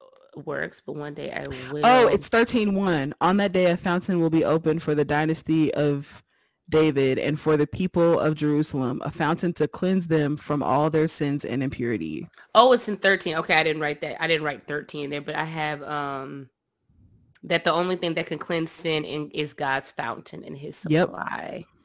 [0.00, 1.84] uh, works, but one day I will.
[1.84, 3.12] Oh, it's 13.1.
[3.20, 6.22] On that day, a fountain will be opened for the dynasty of
[6.70, 11.08] David and for the people of Jerusalem, a fountain to cleanse them from all their
[11.08, 12.28] sins and impurity.
[12.54, 13.36] Oh, it's in 13.
[13.36, 14.22] Okay, I didn't write that.
[14.22, 16.48] I didn't write 13 there, but I have um
[17.44, 21.64] that the only thing that can cleanse sin in, is God's fountain and his supply.
[21.66, 21.77] Yep.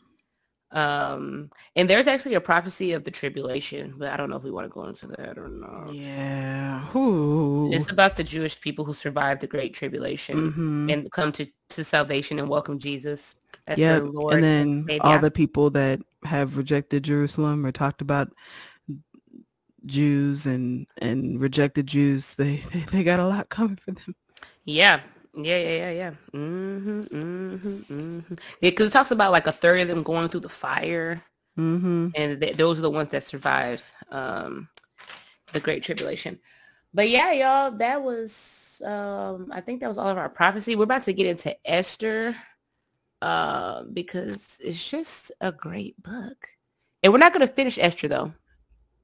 [0.74, 4.50] Um, and there's actually a prophecy of the tribulation, but I don't know if we
[4.50, 5.94] want to go into that or not.
[5.94, 6.86] Yeah.
[6.96, 7.72] Ooh.
[7.72, 10.90] It's about the Jewish people who survived the great tribulation mm-hmm.
[10.90, 13.36] and come to, to salvation and welcome Jesus
[13.68, 14.02] as yep.
[14.02, 14.34] their Lord.
[14.34, 18.34] And then and all the people that have rejected Jerusalem or talked about
[19.86, 24.16] Jews and, and rejected Jews, they, they, they got a lot coming for them.
[24.66, 25.02] Yeah,
[25.36, 26.12] yeah, yeah, yeah, yeah.
[26.34, 28.34] Mm-hmm, mm-hmm, mm-hmm.
[28.62, 31.24] Yeah, because it talks about like a third of them going through the fire,
[31.58, 32.10] mm-hmm.
[32.16, 34.68] and th- those are the ones that survived um,
[35.52, 36.40] the Great Tribulation.
[36.94, 40.76] But yeah, y'all, that was um, I think that was all of our prophecy.
[40.76, 42.36] We're about to get into Esther
[43.22, 46.48] uh, because it's just a great book,
[47.02, 48.34] and we're not going to finish Esther though,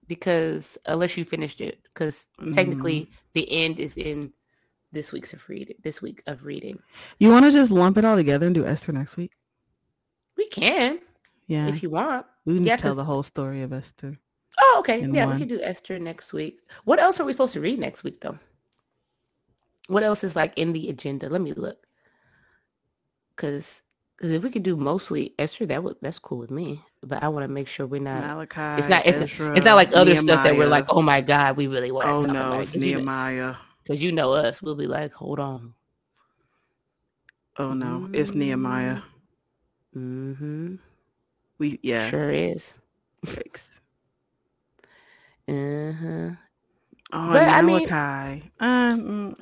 [0.08, 3.14] because unless you finished it, because technically mm-hmm.
[3.34, 4.32] the end is in
[4.92, 5.76] this week's of reading.
[5.84, 6.80] This week of reading.
[7.20, 9.32] You want to just lump it all together and do Esther next week?
[10.38, 11.00] We can.
[11.48, 11.68] Yeah.
[11.68, 12.26] If you want.
[12.46, 14.18] We can yeah, just tell the whole story of Esther.
[14.60, 15.00] Oh, okay.
[15.02, 15.36] Yeah, one.
[15.36, 16.60] we can do Esther next week.
[16.86, 18.38] What else are we supposed to read next week, though?
[19.88, 21.30] What else is like in the agenda?
[21.30, 21.86] Let me look.
[23.36, 23.84] Cause,
[24.22, 26.84] cause if we could do mostly Esther, that would that's cool with me.
[27.02, 28.22] But I want to make sure we're not.
[28.22, 28.80] Malachi.
[28.80, 29.06] It's not.
[29.06, 30.22] It's, Ezra, it's not like other Nehemiah.
[30.22, 32.08] stuff that we're like, oh my god, we really want.
[32.08, 33.56] Oh to talk no, about it's Nehemiah.
[33.88, 35.74] Know, Cause you know us, we'll be like, hold on.
[37.58, 38.16] Oh no, mm-hmm.
[38.16, 39.02] it's Nehemiah.
[39.96, 40.76] Mm-hmm.
[41.58, 42.10] We yeah.
[42.10, 42.74] Sure is.
[43.26, 43.70] Thanks.
[45.48, 46.32] uh-huh.
[47.12, 47.50] Oh, but.
[47.50, 47.92] I mean,
[48.60, 49.36] um,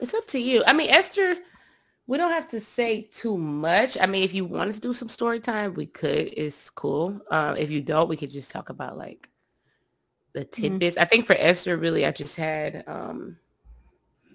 [0.00, 0.62] it's up to you.
[0.66, 1.36] I mean, Esther,
[2.06, 3.96] we don't have to say too much.
[4.00, 6.32] I mean, if you want us to do some story time, we could.
[6.36, 7.20] It's cool.
[7.30, 9.30] Uh, if you don't, we could just talk about like
[10.36, 10.96] the tidbits.
[10.96, 11.02] Mm-hmm.
[11.02, 13.38] I think for Esther, really, I just had um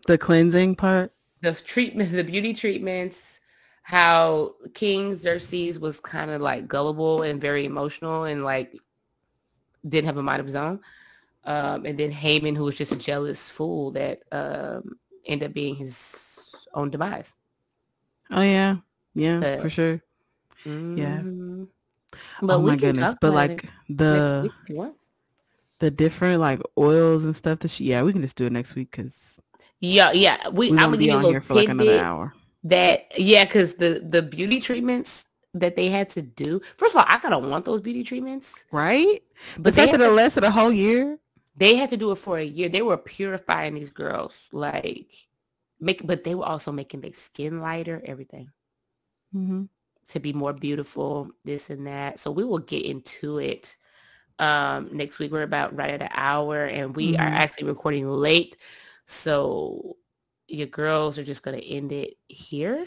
[0.08, 3.40] the cleansing part, the treatment, the beauty treatments,
[3.84, 8.76] how King Xerxes was kind of like gullible and very emotional and like
[9.88, 10.80] didn't have a mind of his own.
[11.44, 14.98] Um, and then Haman, who was just a jealous fool that um,
[15.28, 17.36] ended up being his own demise.
[18.32, 18.78] Oh yeah,
[19.14, 20.02] yeah, for sure.
[20.66, 20.98] Mm-hmm.
[20.98, 21.22] Yeah.
[22.42, 23.16] But oh my goodness!
[23.22, 24.50] But like the
[25.82, 28.76] the different like oils and stuff that she yeah we can just do it next
[28.76, 29.40] week because
[29.80, 32.34] yeah yeah we, we i'm gonna be on here for like another hour.
[32.64, 35.26] that yeah because the the beauty treatments
[35.56, 38.64] that they had to do first of all i kind of want those beauty treatments.
[38.72, 39.24] Right?
[39.58, 41.18] But after the fact that it lasted a whole year?
[41.58, 42.70] They had to do it for a year.
[42.70, 45.12] They were purifying these girls like
[45.80, 48.52] make but they were also making their skin lighter everything.
[49.36, 49.64] Mm-hmm.
[50.10, 52.20] to be more beautiful this and that.
[52.20, 53.78] So we will get into it
[54.42, 55.32] um, next week.
[55.32, 57.22] We're about right at an hour and we mm-hmm.
[57.22, 58.58] are actually recording late.
[59.06, 59.98] So
[60.48, 62.86] your girls are just going to end it here.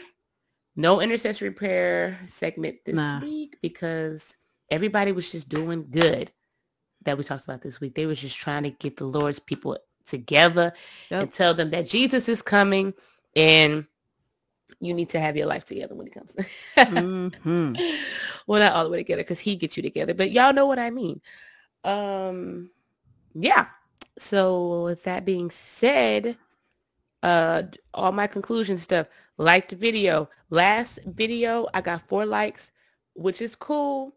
[0.75, 3.21] No intercessory prayer segment this nah.
[3.21, 4.35] week because
[4.69, 6.31] everybody was just doing good
[7.05, 7.95] that we talked about this week.
[7.95, 10.73] They were just trying to get the Lord's people together
[11.09, 11.23] yep.
[11.23, 12.93] and tell them that Jesus is coming
[13.35, 13.85] and
[14.79, 16.35] you need to have your life together when it comes.
[16.75, 17.73] mm-hmm.
[18.47, 20.77] Well, not all the way together because he gets you together, but y'all know what
[20.77, 21.19] I mean.
[21.83, 22.69] Um,
[23.33, 23.67] yeah.
[24.19, 26.37] So with that being said,
[27.23, 27.63] uh,
[27.93, 29.07] all my conclusion stuff,
[29.37, 30.29] like the video.
[30.51, 32.71] Last video, I got four likes,
[33.13, 34.15] which is cool,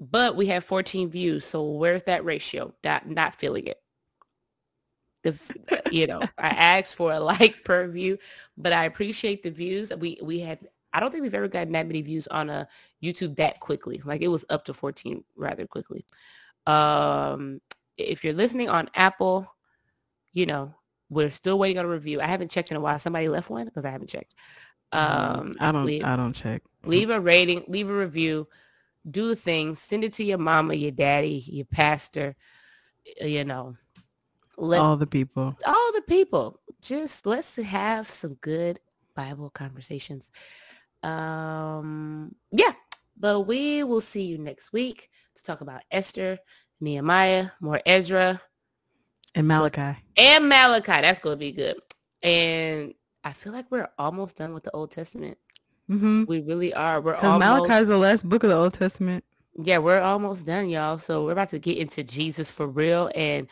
[0.00, 1.44] but we have 14 views.
[1.44, 2.74] So where's that ratio?
[2.82, 3.80] Not, not feeling it
[5.22, 8.18] the you know i asked for a like per view
[8.56, 9.92] but i appreciate the views.
[9.98, 10.58] We we had
[10.92, 12.66] i don't think we've ever gotten that many views on a
[13.02, 14.00] youtube that quickly.
[14.04, 16.04] Like it was up to 14 rather quickly.
[16.66, 17.60] Um
[17.96, 19.52] if you're listening on apple
[20.32, 20.74] you know
[21.08, 22.20] we're still waiting on a review.
[22.20, 22.96] I haven't checked in a while.
[22.98, 23.64] Somebody left one?
[23.64, 24.34] Because i haven't checked.
[24.92, 25.38] Mm-hmm.
[25.40, 26.62] um i don't leave, i don't check.
[26.84, 28.48] leave a rating leave a review
[29.08, 32.34] do the thing send it to your mama your daddy your pastor
[33.20, 33.76] you know
[34.60, 35.56] let all the people.
[35.66, 36.60] All the people.
[36.80, 38.80] Just let's have some good
[39.14, 40.30] Bible conversations.
[41.02, 42.72] Um yeah.
[43.18, 46.38] But we will see you next week to talk about Esther,
[46.80, 48.40] Nehemiah, more Ezra.
[49.34, 49.98] And Malachi.
[50.16, 51.00] And Malachi.
[51.02, 51.76] That's gonna be good.
[52.22, 55.36] And I feel like we're almost done with the Old Testament.
[55.90, 56.24] Mm-hmm.
[56.28, 57.00] We really are.
[57.00, 59.24] We're almost Malachi is the last book of the Old Testament.
[59.62, 60.98] yeah, we're almost done, y'all.
[60.98, 63.48] So we're about to get into Jesus for real, and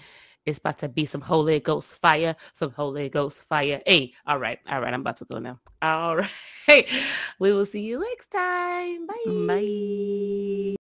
[0.48, 3.82] it's about to be some Holy Ghost fire, some Holy Ghost fire.
[3.86, 5.60] Hey, all right, all right, I'm about to go now.
[5.82, 6.16] All
[6.68, 6.88] right,
[7.38, 9.06] we will see you next time.
[9.06, 9.46] Bye.
[9.46, 10.77] Bye.